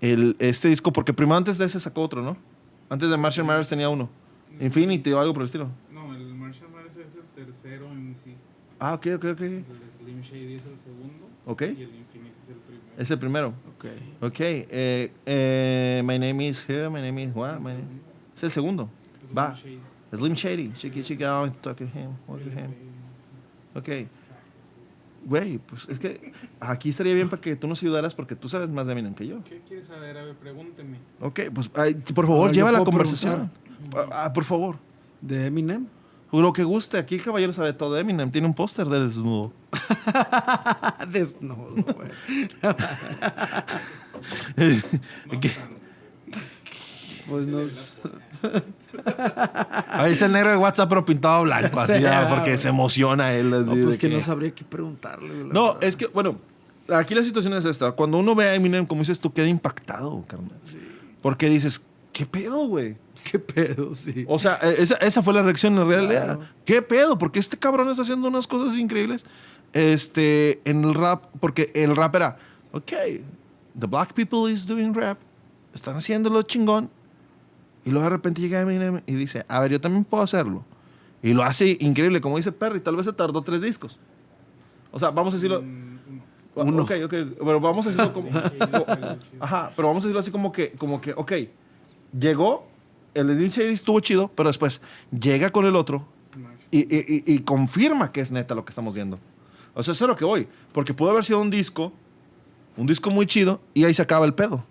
[0.00, 2.36] el, este disco, porque primero antes de ese sacó otro, ¿no?
[2.88, 4.08] Antes de Martial Matters tenía uno.
[4.60, 5.68] Infinity o algo por el estilo.
[5.92, 8.34] No, el Marshall Mathers es el tercero en sí.
[8.78, 9.40] Ah, ok, ok, ok.
[9.40, 9.64] El
[9.98, 11.26] Slim Shady es el segundo.
[11.46, 11.62] Ok.
[11.62, 12.84] Y el Infinity es el primero.
[12.98, 13.48] Es el primero.
[13.76, 13.84] Ok.
[14.22, 14.40] Ok.
[14.40, 17.58] Eh, eh, my name is here, my name is what?
[17.60, 18.00] My name-
[18.36, 18.88] Es el segundo.
[19.20, 19.54] Slim Va.
[19.54, 19.78] Shady.
[20.16, 20.68] Slim Shady.
[20.74, 22.10] Chiqui, chiqui, I'm talking to him.
[22.26, 22.72] What to him.
[23.74, 24.06] Ok.
[25.24, 28.70] Güey, pues es que aquí estaría bien para que tú nos ayudaras porque tú sabes
[28.70, 29.42] más de Eminem que yo.
[29.44, 30.16] ¿Qué quieres saber?
[30.18, 30.98] A ver, pregúnteme.
[31.20, 33.50] Ok, pues ay, por favor, Ahora, ¿yo lleva la conversación.
[34.10, 34.76] Ah, por favor.
[35.20, 35.86] De Eminem.
[36.30, 36.98] Lo que guste.
[36.98, 38.30] Aquí el caballero sabe todo de Eminem.
[38.30, 39.52] Tiene un póster de desnudo.
[41.10, 42.10] Desnudo, güey.
[47.26, 47.60] Pues no.
[49.88, 53.32] Ahí es el negro de WhatsApp, pero pintado blanco, así, Sí, ya, porque se emociona
[53.32, 53.52] él.
[53.54, 55.28] Así No, pues de que que- no sabría qué preguntarle.
[55.46, 55.84] la No, verdad.
[55.84, 56.36] es que, bueno,
[56.92, 57.92] aquí la situación es esta.
[57.92, 60.50] Cuando uno ve a Eminem, como dices tú, queda impactado, carnal.
[61.22, 61.80] Porque dices,
[62.12, 62.96] ¿qué pedo, güey?
[63.30, 64.24] ¿Qué pedo, sí?
[64.28, 66.24] O sea, e- esa, esa fue la reacción en realidad.
[66.36, 66.40] Claro.
[66.66, 67.16] ¿Qué pedo?
[67.16, 69.24] Porque este cabrón está haciendo unas cosas increíbles.
[69.72, 72.36] Este, en el rap, porque el rap era,
[72.72, 72.92] ok,
[73.78, 75.18] the black people is doing rap,
[75.74, 76.90] están haciéndolo chingón.
[77.84, 80.64] Y luego de repente llega Eminem y dice, a ver, yo también puedo hacerlo.
[81.22, 83.98] Y lo hace increíble, como dice Perry, tal vez se tardó tres discos.
[84.90, 85.60] O sea, vamos a decirlo...
[85.62, 85.84] Mm,
[86.56, 86.82] Uno.
[86.84, 88.28] Ok, ok, pero vamos a decirlo como...
[89.40, 91.32] Ajá, pero vamos a decirlo así como que, como que, ok,
[92.18, 92.66] llegó,
[93.14, 94.80] el Slim Shady estuvo chido, pero después
[95.10, 96.06] llega con el otro
[96.70, 99.18] y, y- y- y confirma que es neta lo que estamos viendo.
[99.74, 100.46] O sea, eso es lo que voy.
[100.72, 101.92] Porque pudo haber sido un disco,
[102.76, 104.64] un disco muy chido, y ahí se acaba el pedo.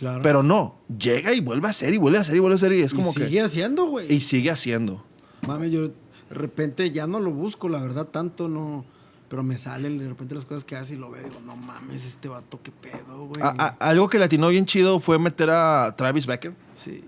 [0.00, 0.22] Claro.
[0.22, 2.72] Pero no, llega y vuelve a hacer, y vuelve a hacer, y vuelve a hacer,
[2.72, 3.40] y es Y como sigue que...
[3.42, 4.12] haciendo, güey.
[4.12, 5.04] Y sigue haciendo.
[5.46, 5.94] Mame, yo de
[6.30, 8.84] repente ya no lo busco, la verdad, tanto no.
[9.28, 11.54] Pero me salen de repente las cosas que hace y lo veo y digo, no
[11.54, 13.40] mames, este vato, qué pedo, güey.
[13.42, 17.04] A- a- algo que le atinó bien chido fue meter a Travis Becker, Sí.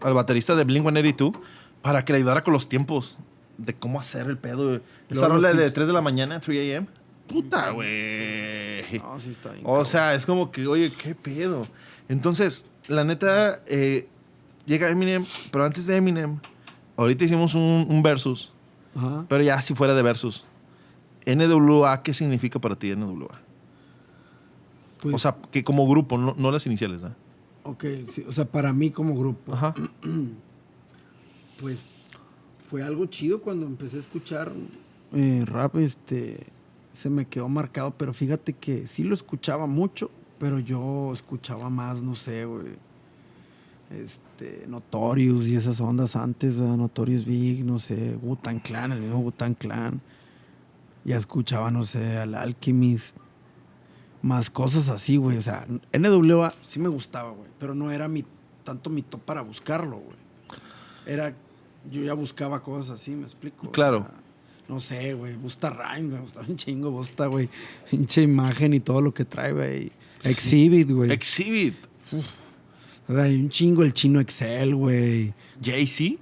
[0.00, 1.38] al baterista de Blink-182,
[1.82, 3.16] para que le ayudara con los tiempos
[3.58, 4.80] de cómo hacer el pedo.
[5.08, 6.86] Esa rola de pinches- 3 de la mañana, 3 a.m.
[7.28, 8.98] Puta, güey.
[8.98, 9.62] No, sí está bien.
[9.64, 11.68] O sea, es como que, oye, qué pedo.
[12.10, 14.08] Entonces, la neta, eh,
[14.66, 16.40] llega Eminem, pero antes de Eminem,
[16.96, 18.52] ahorita hicimos un, un versus.
[18.92, 19.24] Ajá.
[19.28, 20.44] pero ya si fuera de versus.
[21.24, 23.40] NWA, ¿qué significa para ti NWA?
[25.00, 27.14] Pues, o sea, que como grupo, no, no las iniciales, ¿no?
[27.62, 29.72] ok, sí, o sea, para mí como grupo, Ajá.
[31.60, 31.84] pues
[32.68, 34.50] fue algo chido cuando empecé a escuchar
[35.12, 36.48] eh, rap, este,
[36.92, 40.10] se me quedó marcado, pero fíjate que sí lo escuchaba mucho,
[40.40, 42.68] pero yo escuchaba más, no sé, güey,
[43.90, 46.76] este, Notorious y esas ondas antes, ¿verdad?
[46.76, 50.00] Notorious Big, no sé, Wu-Tang Clan, el mismo Wu-Tang Clan,
[51.04, 53.18] ya escuchaba, no sé, al Alchemist,
[54.22, 58.24] más cosas así, güey, o sea, NWA sí me gustaba, güey, pero no era mi,
[58.64, 60.16] tanto mi top para buscarlo, güey,
[61.04, 61.34] era,
[61.90, 63.70] yo ya buscaba cosas así, me explico.
[63.72, 64.06] Claro.
[64.68, 67.50] No sé, güey, Busta Rhyme, me gustaba un chingo, Busta, güey,
[67.90, 69.92] pinche imagen y todo lo que trae, güey.
[70.24, 71.12] Exhibit, güey.
[71.12, 71.76] Exhibit,
[73.08, 75.32] O sea, hay un chingo el chino Excel, güey.
[75.62, 76.16] Jay-Z.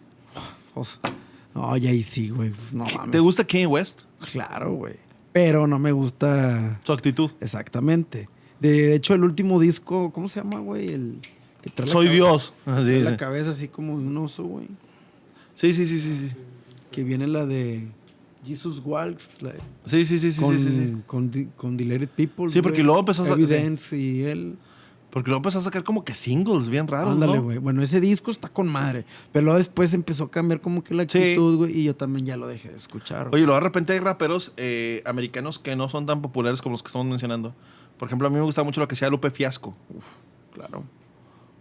[1.55, 2.53] No, sí, güey.
[2.73, 3.11] No mames.
[3.11, 4.03] ¿Te gusta Kanye West?
[4.33, 4.95] Claro, güey.
[5.33, 7.31] Pero no me gusta Su actitud.
[7.41, 8.29] exactamente.
[8.61, 10.89] De, hecho, el último disco, ¿cómo se llama, güey?
[10.89, 11.19] El
[11.63, 12.53] que trae Soy Dios.
[12.67, 14.67] Así, trae la cabeza así como de un oso, güey.
[15.55, 16.37] Sí, sí, sí, sí, sí.
[16.91, 17.89] Que viene la de
[18.49, 19.53] Jesus Walks, la-
[19.85, 20.97] Sí, sí, sí, sí, con, sí, sí, sí.
[21.07, 22.49] Con, di- con Deleted People.
[22.51, 22.85] Sí, porque güey.
[22.87, 23.43] luego empezó a sa- sí.
[23.43, 24.57] Evidence y él.
[25.11, 27.43] Porque luego empezó a sacar como que singles bien raros, Ándale, ¿no?
[27.43, 27.57] güey.
[27.59, 29.07] Bueno, ese disco está con madre.
[29.33, 31.79] Pero luego después empezó a cambiar como que la actitud, güey.
[31.81, 33.29] Y yo también ya lo dejé de escuchar.
[33.33, 36.83] Oye, luego de repente hay raperos eh, americanos que no son tan populares como los
[36.83, 37.55] que estamos mencionando.
[37.99, 39.75] Por ejemplo, a mí me gusta mucho lo que hacía Lupe Fiasco.
[40.55, 40.85] claro.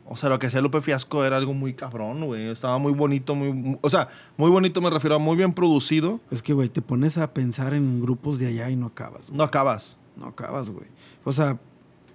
[0.10, 2.47] O sea, lo que hacía Lupe Fiasco era algo muy cabrón, güey.
[2.47, 6.20] Estaba muy bonito, muy, O sea, muy bonito me refiero a muy bien producido.
[6.32, 9.28] Es que, güey, te pones a pensar en grupos de allá y no acabas.
[9.28, 9.38] güey.
[9.38, 9.97] No acabas.
[10.16, 10.86] No acabas, güey.
[11.26, 11.60] O sea,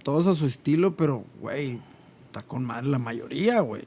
[0.03, 1.79] todos a su estilo, pero, güey,
[2.27, 3.83] está con madre la mayoría, güey.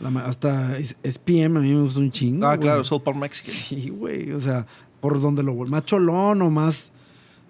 [0.00, 2.46] La ma- hasta SPM a mí me gusta un chingo.
[2.46, 2.60] Ah, güey.
[2.60, 3.52] claro, Soul Park Mexican.
[3.54, 4.32] Sí, güey.
[4.32, 4.66] O sea,
[5.00, 6.90] por donde lo Más cholón o más,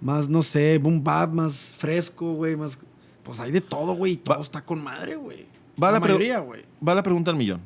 [0.00, 2.56] más, no sé, boom bap, más fresco, güey.
[2.56, 2.78] Más.
[3.22, 4.12] Pues hay de todo, güey.
[4.12, 5.46] y Todo Va- está con madre, güey.
[5.80, 6.64] Va la la pre- mayoría, güey.
[6.86, 7.60] Va la pregunta al millón.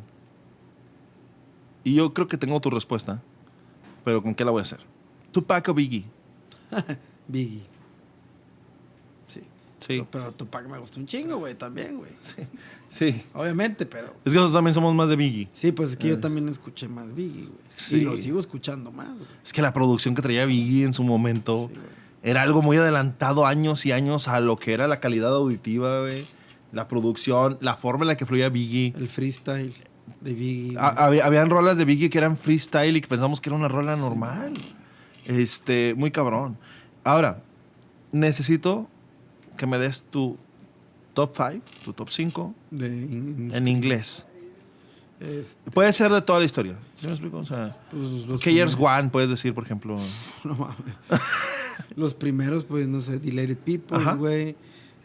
[1.85, 3.23] Y yo creo que tengo tu respuesta.
[4.05, 4.81] Pero ¿con qué la voy a hacer?
[5.33, 6.05] Tupac o Biggie.
[7.29, 7.63] Biggie.
[9.29, 9.41] Sí.
[9.87, 10.07] Sí.
[10.11, 12.11] Pero Tupac me gustó un chingo, güey, también, güey.
[12.89, 13.23] Sí.
[13.35, 14.07] Obviamente, pero...
[14.25, 15.49] Es que nosotros también somos más de Biggie.
[15.53, 17.59] Sí, pues es que yo también escuché más Biggie, güey.
[17.77, 17.97] Sí.
[17.97, 19.29] Y lo sigo escuchando más, güey.
[19.45, 21.79] Es que la producción que traía Biggie en su momento Sí,
[22.23, 26.25] era algo muy adelantado años y años a lo que era la calidad auditiva, güey.
[26.73, 28.95] La producción, la forma en la que fluía Biggie.
[28.97, 29.75] El freestyle
[30.21, 30.77] de Biggie.
[30.79, 33.69] Ha- había- habían rolas de Biggie que eran freestyle y que pensamos que era una
[33.69, 34.53] rola normal.
[35.25, 36.57] Este, muy cabrón.
[37.05, 37.43] Ahora,
[38.13, 38.89] necesito
[39.57, 40.37] que me des tu
[41.15, 44.27] top 5, tu top 5 de, in- en inglés.
[45.21, 46.77] este, Puede ser de toda la historia.
[46.97, 47.39] ¿Sí me explico?
[47.39, 49.97] O sea, pues, One, puedes decir, por ejemplo.
[50.45, 50.95] No mames.
[51.97, 54.57] los primeros, pues, no sé, Dilated People, güey.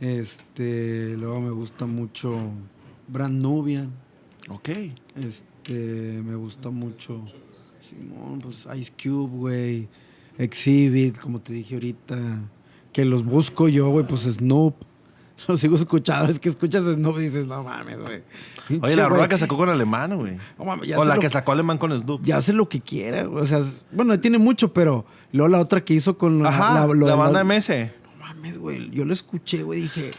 [0.02, 2.36] Este, luego me gusta mucho
[3.08, 3.92] Brand Nubian.
[4.50, 4.70] Ok.
[5.16, 7.24] Este, me gusta mucho
[7.88, 9.88] Simón, pues Ice Cube, güey.
[10.40, 12.18] Exhibit, como te dije ahorita.
[12.92, 14.74] Que los busco yo, güey, pues Snoop.
[15.48, 16.30] Los sigo escuchando.
[16.30, 18.24] Es que escuchas Snoop y dices, no mames, güey.
[18.82, 20.38] Oye, la rola que sacó con Alemán, güey.
[20.58, 22.24] No mames, ya O la que sacó Alemán con Snoop.
[22.24, 23.44] ya hace lo que quiera, güey.
[23.44, 26.94] O sea, bueno, tiene mucho, pero luego la otra que hizo con la, Ajá, la,
[26.94, 27.72] lo de banda MS.
[28.42, 28.90] No mames, güey.
[28.92, 30.12] Yo lo escuché, güey, dije.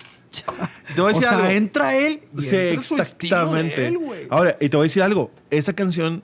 [0.94, 1.48] Te voy a o decir sea, algo.
[1.48, 3.86] entra él y Sí, entra su estilo de exactamente.
[3.86, 4.26] él, güey.
[4.30, 5.30] Ahora, y te voy a decir algo.
[5.50, 6.22] Esa canción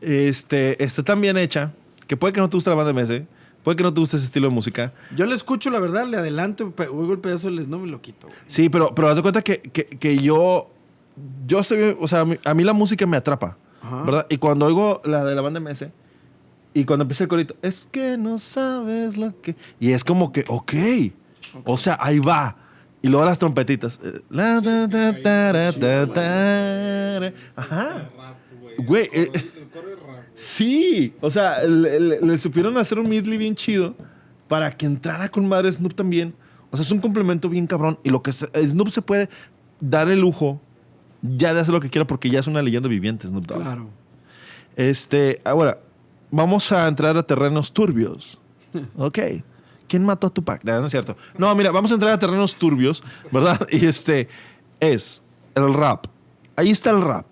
[0.00, 1.72] este, está tan bien hecha
[2.06, 3.22] que puede que no te guste la banda MS,
[3.62, 4.92] puede que no te guste ese estilo de música.
[5.16, 8.26] Yo le escucho, la verdad, le adelanto, oigo el pedazo del Snoop y lo quito,
[8.28, 8.38] güey.
[8.46, 10.70] Sí, pero, pero haz de cuenta que, que, que yo,
[11.46, 14.02] yo estoy, bien- o sea, a mí, a mí la música me atrapa, Ajá.
[14.02, 14.26] ¿verdad?
[14.28, 15.86] Y cuando oigo la de la banda MS,
[16.80, 19.56] y cuando empieza el corito, es que no sabes lo que...
[19.80, 20.72] Y es como que, ok,
[21.64, 22.56] o sea, ahí va.
[23.02, 24.00] Y luego las trompetitas.
[24.30, 27.32] la, da, da, tara, da, tara.
[27.54, 28.10] Ajá.
[28.86, 29.08] Güey.
[29.12, 29.44] Eh, güey.
[30.34, 33.94] Sí, o sea, le, le- le supieron hacer un medley bien chido
[34.48, 36.34] para que entrara con madre Snoop también.
[36.70, 37.98] O sea, es un complemento bien cabrón.
[38.04, 39.28] Y lo que se- Snoop se puede
[39.80, 40.60] dar el lujo
[41.22, 43.62] ya de hacer lo que quiera porque ya es una leyenda viviente, Snoop Dogg.
[43.62, 43.88] Claro.
[44.76, 45.78] Este, ahora,
[46.30, 48.38] vamos a entrar a terrenos turbios.
[48.96, 49.18] Ok.
[49.88, 50.64] ¿Quién mató a Tupac?
[50.64, 51.16] No, no es cierto.
[51.38, 53.60] No, mira, vamos a entrar a terrenos turbios, ¿verdad?
[53.70, 54.28] Y este
[54.80, 55.22] es
[55.54, 56.06] el rap.
[56.56, 57.26] Ahí está el rap,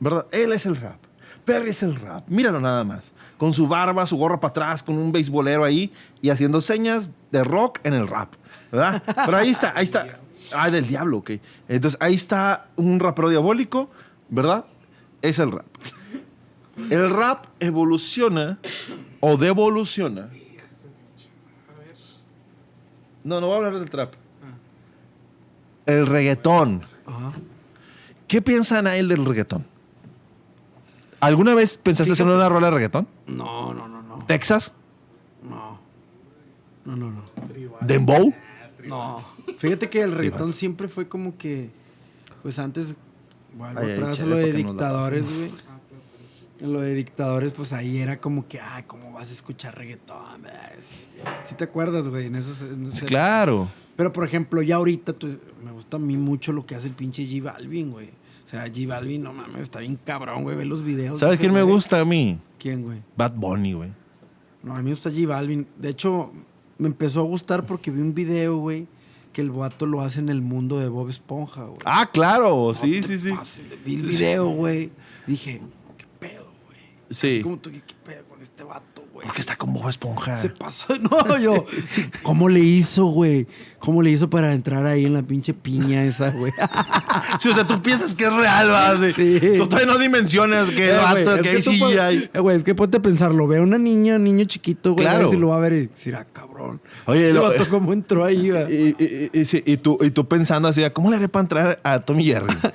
[0.00, 0.26] ¿verdad?
[0.32, 0.96] Él es el rap.
[1.44, 2.24] Perry es el rap.
[2.28, 3.12] Míralo nada más.
[3.36, 7.42] Con su barba, su gorra para atrás, con un beisbolero ahí y haciendo señas de
[7.42, 8.32] rock en el rap,
[8.70, 9.02] ¿verdad?
[9.26, 10.18] Pero ahí está, ahí está.
[10.54, 11.30] Ah, del diablo, ok.
[11.66, 13.88] Entonces ahí está un rapero diabólico,
[14.28, 14.66] ¿verdad?
[15.22, 15.64] Es el rap.
[16.76, 18.58] El rap evoluciona
[19.20, 20.22] o devoluciona.
[20.22, 21.96] A ver.
[23.24, 24.14] No, no voy a hablar del trap.
[25.86, 26.82] El reggaetón.
[28.26, 29.66] ¿Qué piensa Nail del reggaetón?
[31.20, 33.06] ¿Alguna vez pensaste hacer una rola de reggaetón?
[33.26, 34.18] No, no, no, no.
[34.26, 34.74] ¿Texas?
[35.42, 35.78] No.
[36.84, 37.22] No, no, no.
[37.80, 38.34] ¿Dembow?
[38.84, 39.24] No.
[39.58, 41.70] Fíjate que el reggaetón siempre fue como que.
[42.42, 42.94] Pues antes.
[43.54, 45.50] Bueno, atrás a lo de ¿por qué nos la dictadores, güey.
[46.62, 50.42] En lo de dictadores, pues ahí era como que, ay, ¿cómo vas a escuchar reggaetón?
[51.48, 52.62] Si te acuerdas, güey, en esos.
[52.62, 53.68] en claro.
[53.96, 56.94] Pero, por ejemplo, ya ahorita pues, me gusta a mí mucho lo que hace el
[56.94, 58.10] pinche G Balvin, güey.
[58.46, 60.56] O sea, G Balvin, no mames, está bien cabrón, güey.
[60.56, 61.14] Ve los videos.
[61.14, 62.38] de ¿Sabes quién me gusta a mí?
[62.60, 63.02] ¿Quién, güey?
[63.16, 63.90] Bad Bunny, güey.
[64.62, 65.66] No, a mí me gusta G Balvin.
[65.78, 66.32] De hecho,
[66.78, 68.86] me empezó a gustar porque vi un video, güey,
[69.32, 71.80] que el vato lo hace en el mundo de Bob Esponja, güey.
[71.84, 72.72] Ah, claro.
[72.72, 73.32] Sí, sí, sí.
[73.32, 74.92] pases Vi el video, güey.
[75.26, 75.60] Dije.
[77.12, 77.26] Sí.
[77.28, 79.26] Así como tú, ¿qué pedo con este vato, güey?
[79.26, 80.40] Porque está con Bob Esponja.
[80.40, 81.64] Se pasó, no, yo.
[82.22, 83.46] ¿Cómo le hizo, güey?
[83.78, 86.52] ¿Cómo le hizo para entrar ahí en la pinche piña esa, güey?
[87.40, 89.12] Sí, o sea, tú piensas que es real, ¿verdad?
[89.16, 89.40] Sí.
[89.58, 92.30] Tú todavía no dimensionas que el Eh, vato, que hay CGI.
[92.32, 93.46] eh, güey, es que ponte a pensarlo.
[93.48, 95.04] Ve a una niña, un niño chiquito, güey.
[95.04, 95.18] Claro.
[95.18, 96.80] A ver si lo va a ver y decir, ah, cabrón.
[97.06, 98.72] Oye, el vato cómo entró ahí, güey.
[98.72, 101.40] Y, y- y- y sí, y tú, y tú pensando así, ¿cómo le haré para
[101.42, 102.54] entrar a Tommy Jerry?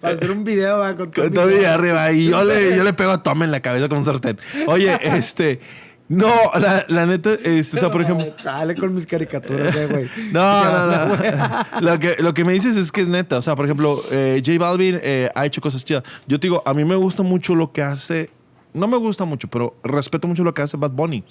[0.00, 1.55] Para hacer un video, va, con Tommy Tommy Jerry.
[1.60, 4.04] Jerry, va, y yo le, yo le pego a Tom en la cabeza con un
[4.04, 4.38] sartén.
[4.66, 5.60] Oye, este...
[6.08, 8.32] No, la, la neta, este, o sea, por ejemplo...
[8.36, 10.08] Chale con mis caricaturas, eh, güey.
[10.30, 11.80] No, no, no.
[11.80, 13.38] Lo que, lo que me dices es que es neta.
[13.38, 16.04] O sea, por ejemplo, eh, J Balvin eh, ha hecho cosas chidas.
[16.28, 18.30] Yo te digo, a mí me gusta mucho lo que hace.
[18.72, 21.24] No me gusta mucho, pero respeto mucho lo que hace Bad Bunny.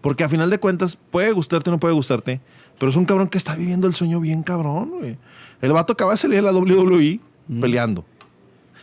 [0.00, 2.40] Porque a final de cuentas, puede gustarte o no puede gustarte.
[2.78, 5.18] Pero es un cabrón que está viviendo el sueño bien cabrón, güey.
[5.60, 7.20] El vato acaba de salir de la WWE
[7.60, 8.04] peleando.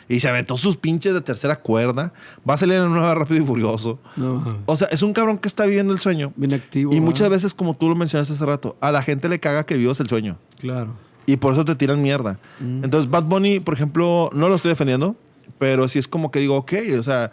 [0.10, 2.12] Y se aventó sus pinches de tercera cuerda.
[2.50, 4.00] Va a salir en la nueva Rápido y Furioso.
[4.18, 6.34] No, O sea, es un cabrón que está viviendo el sueño.
[6.36, 6.92] bien activo.
[6.94, 9.78] Y muchas veces, como tú lo mencionaste hace rato, a la gente le caga que
[9.78, 10.38] vivas el sueño.
[10.60, 10.96] Claro.
[11.28, 12.40] Y por eso te tiran mierda.
[12.60, 12.84] Mm.
[12.86, 15.16] Entonces, Bad Bunny, por ejemplo, no lo estoy defendiendo,
[15.60, 17.32] pero sí es como que digo, ok, o sea,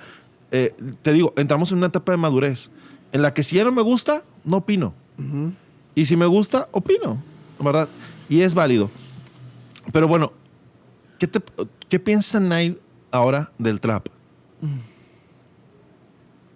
[0.50, 2.70] eh, te digo, entramos en una etapa de madurez
[3.12, 4.92] en la que si ya no me gusta, no opino.
[5.18, 5.52] Ujú.
[5.94, 7.22] Y si me gusta, opino,
[7.58, 7.88] ¿verdad?
[8.28, 8.90] Y es válido.
[9.92, 10.32] Pero bueno,
[11.18, 11.40] ¿qué, te,
[11.88, 12.78] qué piensa Nile
[13.10, 14.08] ahora del trap?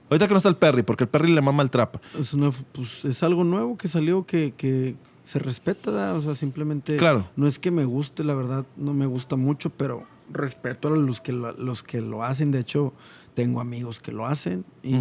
[0.09, 1.97] Ahorita que no está el Perry, porque el Perry le mama el trap.
[2.19, 4.97] Es, una, pues, es algo nuevo que salió que, que
[5.27, 6.17] se respeta, ¿verdad?
[6.17, 7.29] o sea, simplemente Claro.
[7.37, 11.21] no es que me guste, la verdad, no me gusta mucho, pero respeto a los
[11.21, 12.51] que lo, los que lo hacen.
[12.51, 12.93] De hecho,
[13.35, 14.97] tengo amigos que lo hacen y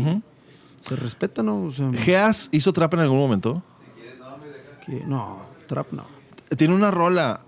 [0.88, 1.64] se respeta, ¿no?
[1.64, 3.64] O sea, Geas hizo trap en algún momento.
[4.86, 6.06] que- no, trap no.
[6.56, 7.42] Tiene una rola.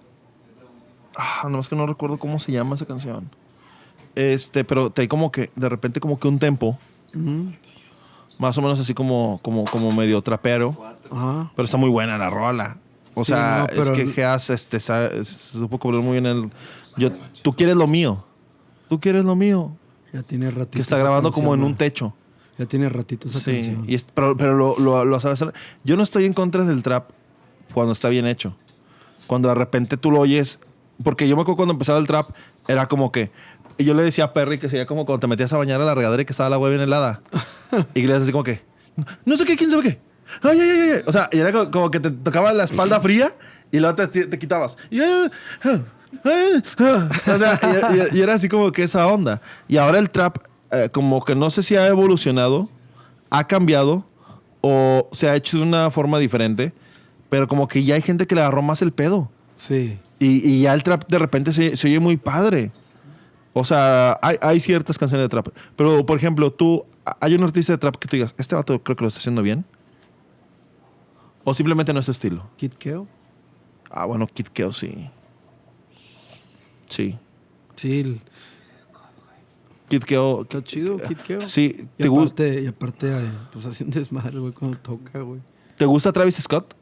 [1.16, 3.30] Ah, nomás que no recuerdo cómo se llama esa canción.
[4.16, 6.78] Este, pero te como que, de repente, como que un tempo,
[8.38, 10.76] más o menos así como, como, como medio trapero.
[11.12, 11.52] Ajá.
[11.56, 12.78] Pero está muy buena la rola.
[13.14, 16.50] O Sí, sea, no, es que Geas este, sabe- supo cubrir muy bien el.
[16.98, 17.10] Yo,
[17.42, 18.24] tú quieres lo mío.
[18.90, 19.72] Tú quieres lo mío.
[20.14, 20.72] Ya tiene ratito.
[20.78, 22.06] Que está grabando como en canción, un techo.
[22.06, 22.16] ¿no?
[22.58, 23.84] Ya tiene ratito esa Sí, canción.
[23.88, 25.54] y es- pero, pero lo, lo, lo sabe hacer.
[25.84, 27.10] Yo no estoy en contra del trap
[27.74, 28.56] cuando está bien hecho.
[29.28, 30.60] Cuando de repente tú lo oyes.
[31.04, 32.30] Porque yo me acuerdo cuando empezaba el trap,
[32.68, 33.32] era como que.
[33.78, 35.86] Y yo le decía a Perry que sería como cuando te metías a bañar a
[35.86, 37.22] la regadera y que estaba el agua bien helada.
[37.94, 38.62] y le decías así como que.
[39.26, 40.00] No sé qué, quién sabe qué.
[40.44, 41.02] Ay, ay, ay, ay".
[41.08, 43.34] O sea, y era co- como que te tocaba la espalda fría
[43.72, 44.78] y luego te, te quitabas.
[44.90, 45.00] Y.
[45.00, 45.30] O
[47.38, 47.60] sea,
[47.94, 49.42] y, y- y era así como que esa onda.
[49.68, 50.38] Y ahora el trap,
[50.72, 52.70] eh, como que no sé si ha evolucionado,
[53.30, 54.06] ha cambiado
[54.62, 56.74] o se ha hecho de una forma diferente,
[57.30, 59.30] pero como que ya hay gente que le agarró más el pedo.
[59.56, 59.98] Sí.
[60.22, 62.72] Y, y ya el trap de repente se, se oye muy padre.
[63.54, 65.48] O sea, hay, hay ciertas canciones de trap.
[65.76, 66.86] Pero, por ejemplo, tú,
[67.20, 69.42] hay un artista de trap que tú digas, este vato creo que lo está haciendo
[69.42, 69.66] bien.
[71.44, 72.48] O simplemente no es tu estilo.
[72.56, 73.08] Kid Keo.
[73.90, 75.10] Ah, bueno, Kid Keo sí.
[76.88, 77.18] Sí.
[77.76, 78.22] Sí,
[79.90, 80.44] Kid Keo.
[80.44, 81.46] está chido, Kid Keo.
[81.48, 81.76] Sí.
[81.98, 83.14] Y ¿Te, gu- aparte, y aparte,
[83.52, 85.42] pues hace un desmadre, güey, cuando toca, güey.
[85.78, 86.76] ¿Te gusta Travis Scott?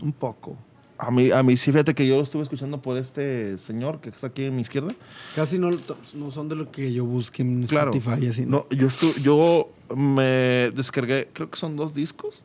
[0.00, 0.56] Un poco.
[1.04, 4.10] A mí, a mí sí, fíjate que yo lo estuve escuchando por este señor que
[4.10, 4.94] está aquí en mi izquierda.
[5.34, 5.70] Casi no,
[6.14, 7.90] no son de lo que yo busque en Claro.
[7.92, 8.46] Spotify así.
[8.46, 12.40] No, yo, estu- yo me descargué, creo que son dos discos.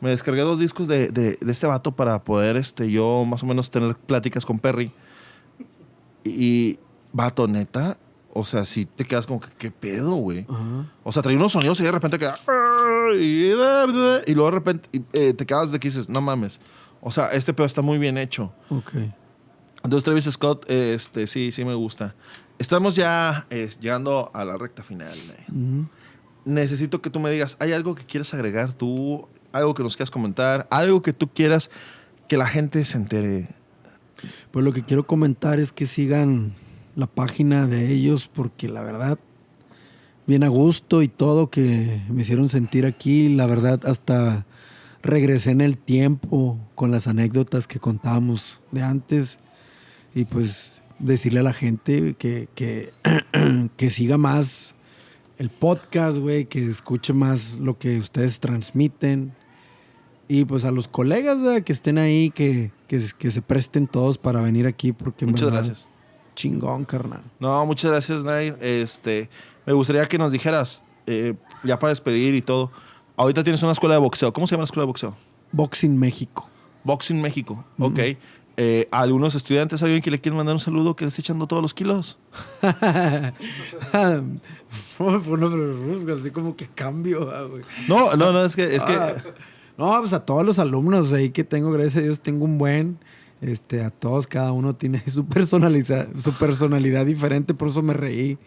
[0.00, 3.46] Me descargué dos discos de, de- de este vato para poder este, yo más o
[3.46, 4.92] menos tener pláticas con Perry.
[6.22, 6.78] Y,
[7.12, 7.96] vato, neta,
[8.32, 10.46] o sea, si te quedas como que, ¿qué pedo, güey?
[11.02, 12.36] O sea, trae unos sonidos y de repente queda...
[13.14, 13.52] Y,
[14.26, 16.60] y luego de repente y, eh, te quedas de que dices, no mames.
[17.00, 18.52] O sea, este pedo está muy bien hecho.
[18.70, 18.92] Ok.
[19.84, 22.14] Entonces Travis Scott, este, sí, sí me gusta.
[22.58, 25.16] Estamos ya eh, llegando a la recta final.
[25.16, 25.84] eh.
[26.44, 29.28] Necesito que tú me digas, ¿hay algo que quieras agregar tú?
[29.52, 30.66] ¿Algo que nos quieras comentar?
[30.70, 31.70] ¿Algo que tú quieras
[32.28, 33.48] que la gente se entere?
[34.50, 36.54] Pues lo que quiero comentar es que sigan
[36.94, 39.18] la página de ellos porque la verdad,
[40.26, 44.46] bien a gusto y todo que me hicieron sentir aquí, la verdad hasta
[45.02, 49.38] regresé en el tiempo con las anécdotas que contábamos de antes
[50.14, 52.92] y pues decirle a la gente que, que,
[53.76, 54.74] que siga más
[55.38, 59.32] el podcast, güey, que escuche más lo que ustedes transmiten.
[60.28, 64.40] Y pues a los colegas que estén ahí, que, que, que se presten todos para
[64.40, 65.88] venir aquí, porque Muchas verdad, gracias.
[66.34, 67.22] Chingón, carnal.
[67.38, 68.52] No, muchas gracias, Nay.
[68.60, 69.28] Este,
[69.66, 72.70] me gustaría que nos dijeras, eh, ya para despedir y todo,
[73.16, 74.32] ahorita tienes una escuela de boxeo.
[74.32, 75.16] ¿Cómo se llama la escuela de boxeo?
[75.52, 76.48] Boxing México.
[76.84, 77.64] Boxing México.
[77.78, 77.98] Ok.
[78.58, 81.46] Eh, ¿a algunos estudiantes, alguien que le quiere mandar un saludo que le esté echando
[81.46, 82.18] todos los kilos?
[82.62, 83.34] pero
[86.18, 87.62] así como que cambio, ah, güey.
[87.86, 89.14] No, no, no, es que, es que Ah,
[89.76, 92.98] no, pues a todos los alumnos ahí que tengo, gracias a Dios, tengo un buen.
[93.42, 98.38] Este, a todos, cada uno tiene su personalidad, su personalidad diferente, por eso me reí.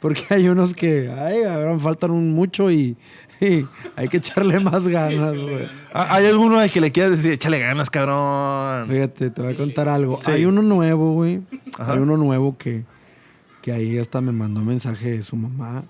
[0.00, 2.96] Porque hay unos que, ay, ahora me faltan un mucho y,
[3.40, 5.66] y hay que echarle más ganas, güey.
[5.92, 8.88] ¿Ah, ¿Hay alguno al que le quieras decir, échale ganas, cabrón?
[8.88, 10.18] Fíjate, te voy a contar algo.
[10.22, 10.30] Sí.
[10.30, 11.40] Hay uno nuevo, güey.
[11.78, 12.84] Hay uno nuevo que,
[13.62, 15.84] que ahí hasta me mandó mensaje de su mamá.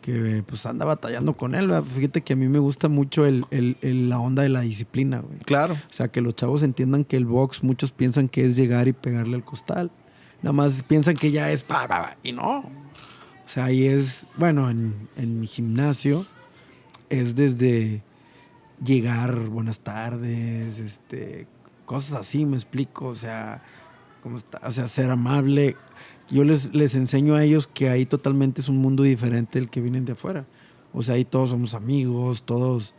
[0.00, 1.68] Que pues anda batallando con él.
[1.68, 1.84] ¿verdad?
[1.84, 5.18] Fíjate que a mí me gusta mucho el, el- el- la onda de la disciplina,
[5.20, 5.38] güey.
[5.40, 5.74] Claro.
[5.74, 8.94] O sea, que los chavos entiendan que el box, muchos piensan que es llegar y
[8.94, 9.90] pegarle al costal.
[10.42, 12.58] Nada más piensan que ya es pa, y no.
[12.60, 16.24] O sea, ahí es, bueno, en, mi gimnasio
[17.08, 18.02] es desde
[18.84, 21.46] llegar, buenas tardes, este,
[21.84, 23.06] cosas así, me explico.
[23.06, 23.62] O sea,
[24.22, 24.60] ¿cómo está?
[24.64, 25.76] O sea, ser amable.
[26.30, 29.80] Yo les, les enseño a ellos que ahí totalmente es un mundo diferente del que
[29.80, 30.46] vienen de afuera.
[30.92, 32.94] O sea, ahí todos somos amigos, todos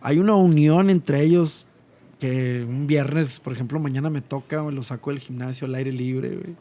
[0.00, 1.66] hay una unión entre ellos
[2.18, 5.92] que un viernes, por ejemplo, mañana me toca, me lo saco del gimnasio al aire
[5.92, 6.56] libre, güey.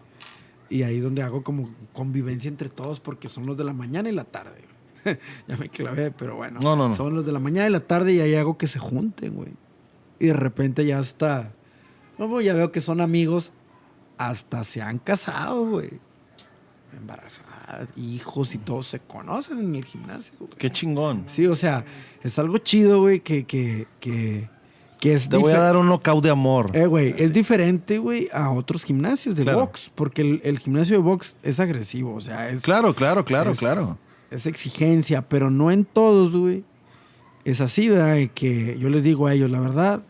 [0.69, 4.09] Y ahí es donde hago como convivencia entre todos porque son los de la mañana
[4.09, 4.63] y la tarde.
[5.03, 5.17] güey.
[5.47, 6.59] ya me clavé, pero bueno.
[6.59, 6.95] No, no, no.
[6.95, 9.51] Son los de la mañana y la tarde y ahí hago que se junten, güey.
[10.19, 11.53] Y de repente ya está.
[12.17, 13.53] No, ya veo que son amigos.
[14.17, 15.91] Hasta se han casado, güey.
[16.97, 20.33] Embarazadas, hijos y todos se conocen en el gimnasio.
[20.39, 20.51] güey.
[20.57, 21.23] Qué chingón.
[21.27, 21.85] Sí, o sea,
[22.23, 24.49] es algo chido, güey, que, que, que,
[24.99, 26.71] que es Te voy a dar un knockout de amor.
[26.75, 29.59] eh, güey, es diferente, güey, a otros gimnasios de Claro.
[29.59, 29.91] box.
[29.93, 33.59] Porque el, el gimnasio de box es agresivo, o sea, es, Claro, claro, claro, Es-
[33.59, 33.97] claro.
[34.31, 36.63] es exigencia, pero no en todos, güey.
[37.45, 38.17] Es así, ¿verdad?
[38.33, 40.01] Que yo les digo a ellos, la verdad,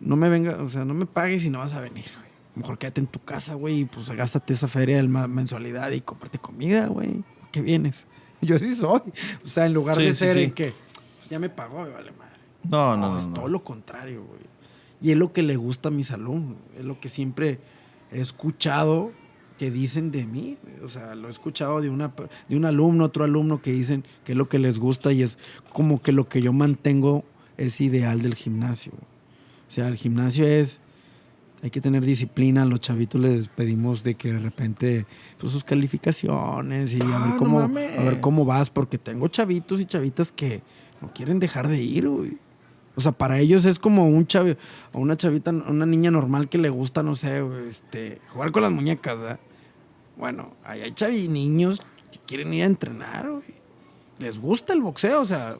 [0.00, 2.26] no me venga, o sea, no me pagues y no vas a venir, güey.
[2.56, 6.38] Mejor quédate en tu casa, güey, y pues gástate esa feria de mensualidad y cómprate
[6.38, 7.22] comida, güey.
[7.52, 8.06] ¿Qué vienes?
[8.42, 9.00] Yo así soy.
[9.44, 10.42] O sea, en lugar Sí, de sí, ser sí.
[10.44, 12.25] en que "Pues, ya me pagó, me vale madre.
[12.70, 13.18] No, no, no.
[13.18, 13.34] es no.
[13.34, 14.40] todo lo contrario, güey.
[15.00, 16.56] Y es lo que le gusta a mis alumnos.
[16.78, 17.58] Es lo que siempre
[18.10, 19.12] he escuchado
[19.58, 20.56] que dicen de mí.
[20.84, 22.12] O sea, lo he escuchado de, una,
[22.48, 25.38] de un alumno, otro alumno que dicen que es lo que les gusta y es
[25.72, 27.24] como que lo que yo mantengo
[27.56, 28.92] es ideal del gimnasio.
[28.92, 30.80] O sea, el gimnasio es...
[31.62, 32.62] Hay que tener disciplina.
[32.62, 35.06] A los chavitos les pedimos de que de repente
[35.38, 37.98] pues, sus calificaciones y a, Ah, ver no cómo, mames.
[37.98, 40.62] a ver cómo vas, porque tengo chavitos y chavitas que
[41.00, 42.38] no quieren dejar de ir, güey.
[42.96, 44.56] O sea, para ellos es como un chave,
[44.92, 48.72] o una chavita, una niña normal que le gusta, no sé, este, jugar con las
[48.72, 49.38] muñecas, ¿verdad?
[50.16, 53.54] Bueno, ahí hay chavi niños que quieren ir a entrenar, güey.
[54.18, 55.56] Les gusta el boxeo, o sea,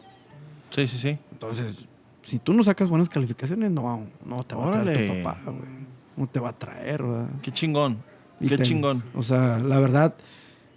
[0.71, 1.19] Sí, sí, sí.
[1.31, 1.77] entonces,
[2.23, 5.87] si tú no sacas buenas calificaciones, no, no te va a traer tu papá, güey.
[6.17, 7.29] No te va a traer, ¿verdad?
[7.43, 7.99] Qué chingón.
[8.41, 9.03] Y Qué chingón.
[9.15, 10.15] O sea, la verdad,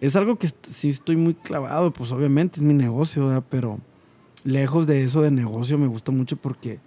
[0.02, 3.44] es algo que sí estoy muy clavado, pues obviamente es mi negocio, ¿verdad?
[3.50, 3.80] Pero
[4.44, 6.80] lejos de eso de negocio me gusta mucho porque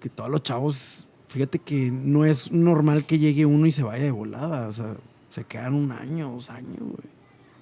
[0.00, 4.04] que todos los chavos, fíjate que no es normal que llegue uno y se vaya
[4.04, 4.96] de volada, o sea,
[5.30, 7.16] se quedan un año, dos años, güey.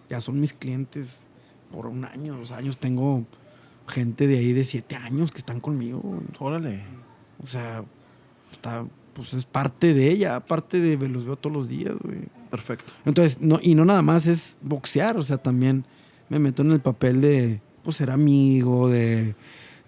[0.08, 1.08] Ya son mis clientes
[1.72, 2.78] por un año, dos años.
[2.78, 3.24] Tengo
[3.88, 6.20] gente de ahí de siete años que están conmigo, güey.
[6.38, 6.82] Órale.
[7.42, 7.82] O sea,
[8.52, 12.28] está, pues es parte de ella, parte de, los veo todos los días, güey.
[12.50, 12.92] Perfecto.
[13.04, 15.84] Entonces, no, y no nada más es boxear, o sea, también
[16.28, 19.34] me meto en el papel de, pues, ser amigo, de,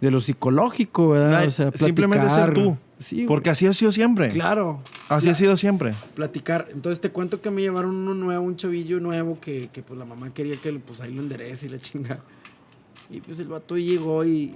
[0.01, 1.40] de lo psicológico, ¿verdad?
[1.40, 2.55] Ay, O sea, simplemente ser platicar.
[2.64, 2.76] tú.
[2.99, 3.24] Sí.
[3.28, 4.30] Porque así ha sido siempre.
[4.30, 4.80] Claro.
[5.11, 5.92] Así ha sido siempre.
[6.14, 6.68] Platicar.
[6.72, 10.07] Entonces te cuento que me llevaron uno nuevo, un chavillo nuevo que, que, pues la
[10.07, 12.20] mamá quería que pues ahí lo enderece y la chinga.
[13.11, 14.49] Y pues el vato llegó y,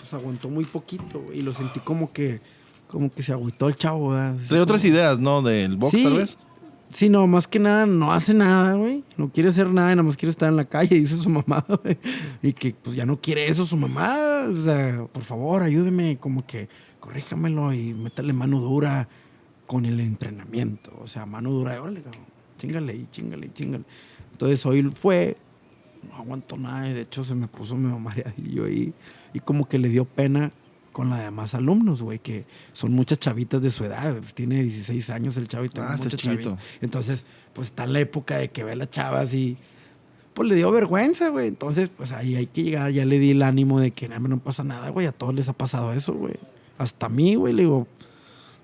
[0.00, 2.40] pues aguantó muy poquito, y lo sentí como que,
[2.88, 4.36] como que se agüitó el chavo, ¿verdad?
[4.48, 5.40] Trae otras ideas, ¿no?
[5.40, 6.04] Del box, Sí.
[6.04, 6.36] tal vez.
[6.94, 9.02] Sí, no, más que nada no hace nada, güey.
[9.16, 11.98] No quiere hacer nada, nada más quiere estar en la calle, dice su mamá, güey.
[12.40, 14.46] Y que pues ya no quiere eso su mamá.
[14.48, 16.68] O sea, por favor, ayúdeme, como que
[17.00, 19.08] corríjamelo y métale mano dura
[19.66, 20.92] con el entrenamiento.
[21.02, 22.00] O sea, mano dura, órale,
[22.58, 23.84] chingale y chingale y chingale.
[24.30, 25.36] Entonces hoy fue,
[26.08, 28.94] no aguantó nada, y de hecho se me puso medio mareadillo ahí.
[29.32, 30.52] Y como que le dio pena
[30.94, 34.16] con la demás alumnos, güey, que son muchas chavitas de su edad.
[34.16, 36.56] pues, tiene 16 años el chavo y tengo Ah, muchas chavitas.
[36.80, 39.58] Entonces, pues está en la época de que ve a las chavas y
[40.32, 41.48] pues le dio vergüenza, güey.
[41.48, 44.38] Entonces, pues ahí hay que llegar, ya le di el ánimo de que nada, no
[44.38, 46.34] pasa nada, güey, a todos les ha pasado eso, güey.
[46.78, 47.86] Hasta a mí, güey, le digo,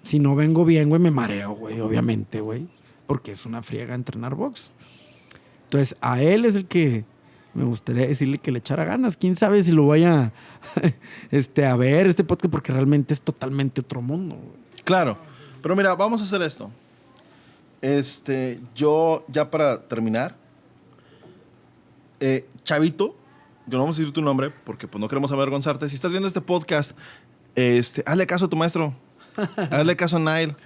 [0.02, 2.66] si no vengo bien, güey, me mareo, güey, obviamente, güey,
[3.06, 4.70] porque es una friega entrenar box.
[5.64, 7.04] Entonces, a él es el que
[7.54, 9.16] me gustaría decirle que le echara ganas.
[9.16, 10.32] Quién sabe si lo vaya
[11.30, 14.36] este, a ver este podcast, porque realmente es totalmente otro mundo.
[14.84, 15.18] Claro.
[15.62, 16.70] Pero mira, vamos a hacer esto.
[17.82, 20.36] Este, yo, ya para terminar,
[22.20, 23.16] eh, Chavito,
[23.66, 25.88] yo no vamos a decir tu nombre porque pues no queremos avergonzarte.
[25.88, 26.92] Si estás viendo este podcast,
[27.54, 28.94] este, hazle caso a tu maestro.
[29.70, 30.56] hazle caso a Nile.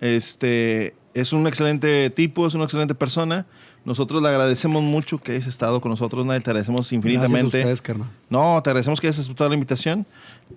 [0.00, 3.46] Este, es un excelente tipo, es una excelente persona.
[3.84, 6.40] Nosotros le agradecemos mucho que hayas estado con nosotros, Nile.
[6.40, 7.40] Te agradecemos infinitamente.
[7.40, 8.08] Gracias a ustedes, carnal.
[8.30, 10.06] No, te agradecemos que hayas aceptado la invitación.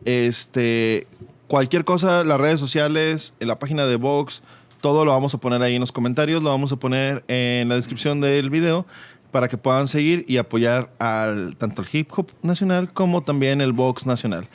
[0.03, 1.07] Este,
[1.47, 4.43] cualquier cosa, las redes sociales, en la página de Vox,
[4.81, 7.75] todo lo vamos a poner ahí en los comentarios, lo vamos a poner en la
[7.75, 8.85] descripción del video
[9.31, 13.73] para que puedan seguir y apoyar al, tanto el hip hop nacional como también el
[13.73, 14.47] box nacional.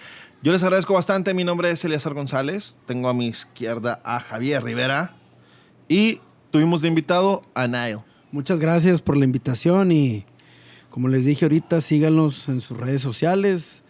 [0.43, 1.35] Yo les agradezco bastante.
[1.35, 2.79] Mi nombre es Eliazar González.
[2.87, 5.17] Tengo a mi izquierda a Javier Rivera
[5.87, 8.10] y tuvimos de invitado a Nile.
[8.33, 10.25] Muchas gracias por la invitación y
[10.91, 13.83] como les dije ahorita, síganos en sus redes sociales,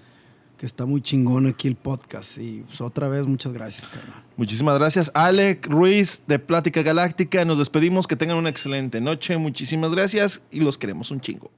[0.59, 2.37] que está muy chingón aquí el podcast.
[2.37, 4.23] Y pues, otra vez, muchas gracias, carnal.
[4.37, 5.11] Muchísimas gracias.
[5.15, 7.45] Alec Ruiz de Plática Galáctica.
[7.47, 8.07] Nos despedimos.
[8.07, 9.39] Que tengan una excelente noche.
[9.39, 11.51] Muchísimas gracias y los queremos un chingo.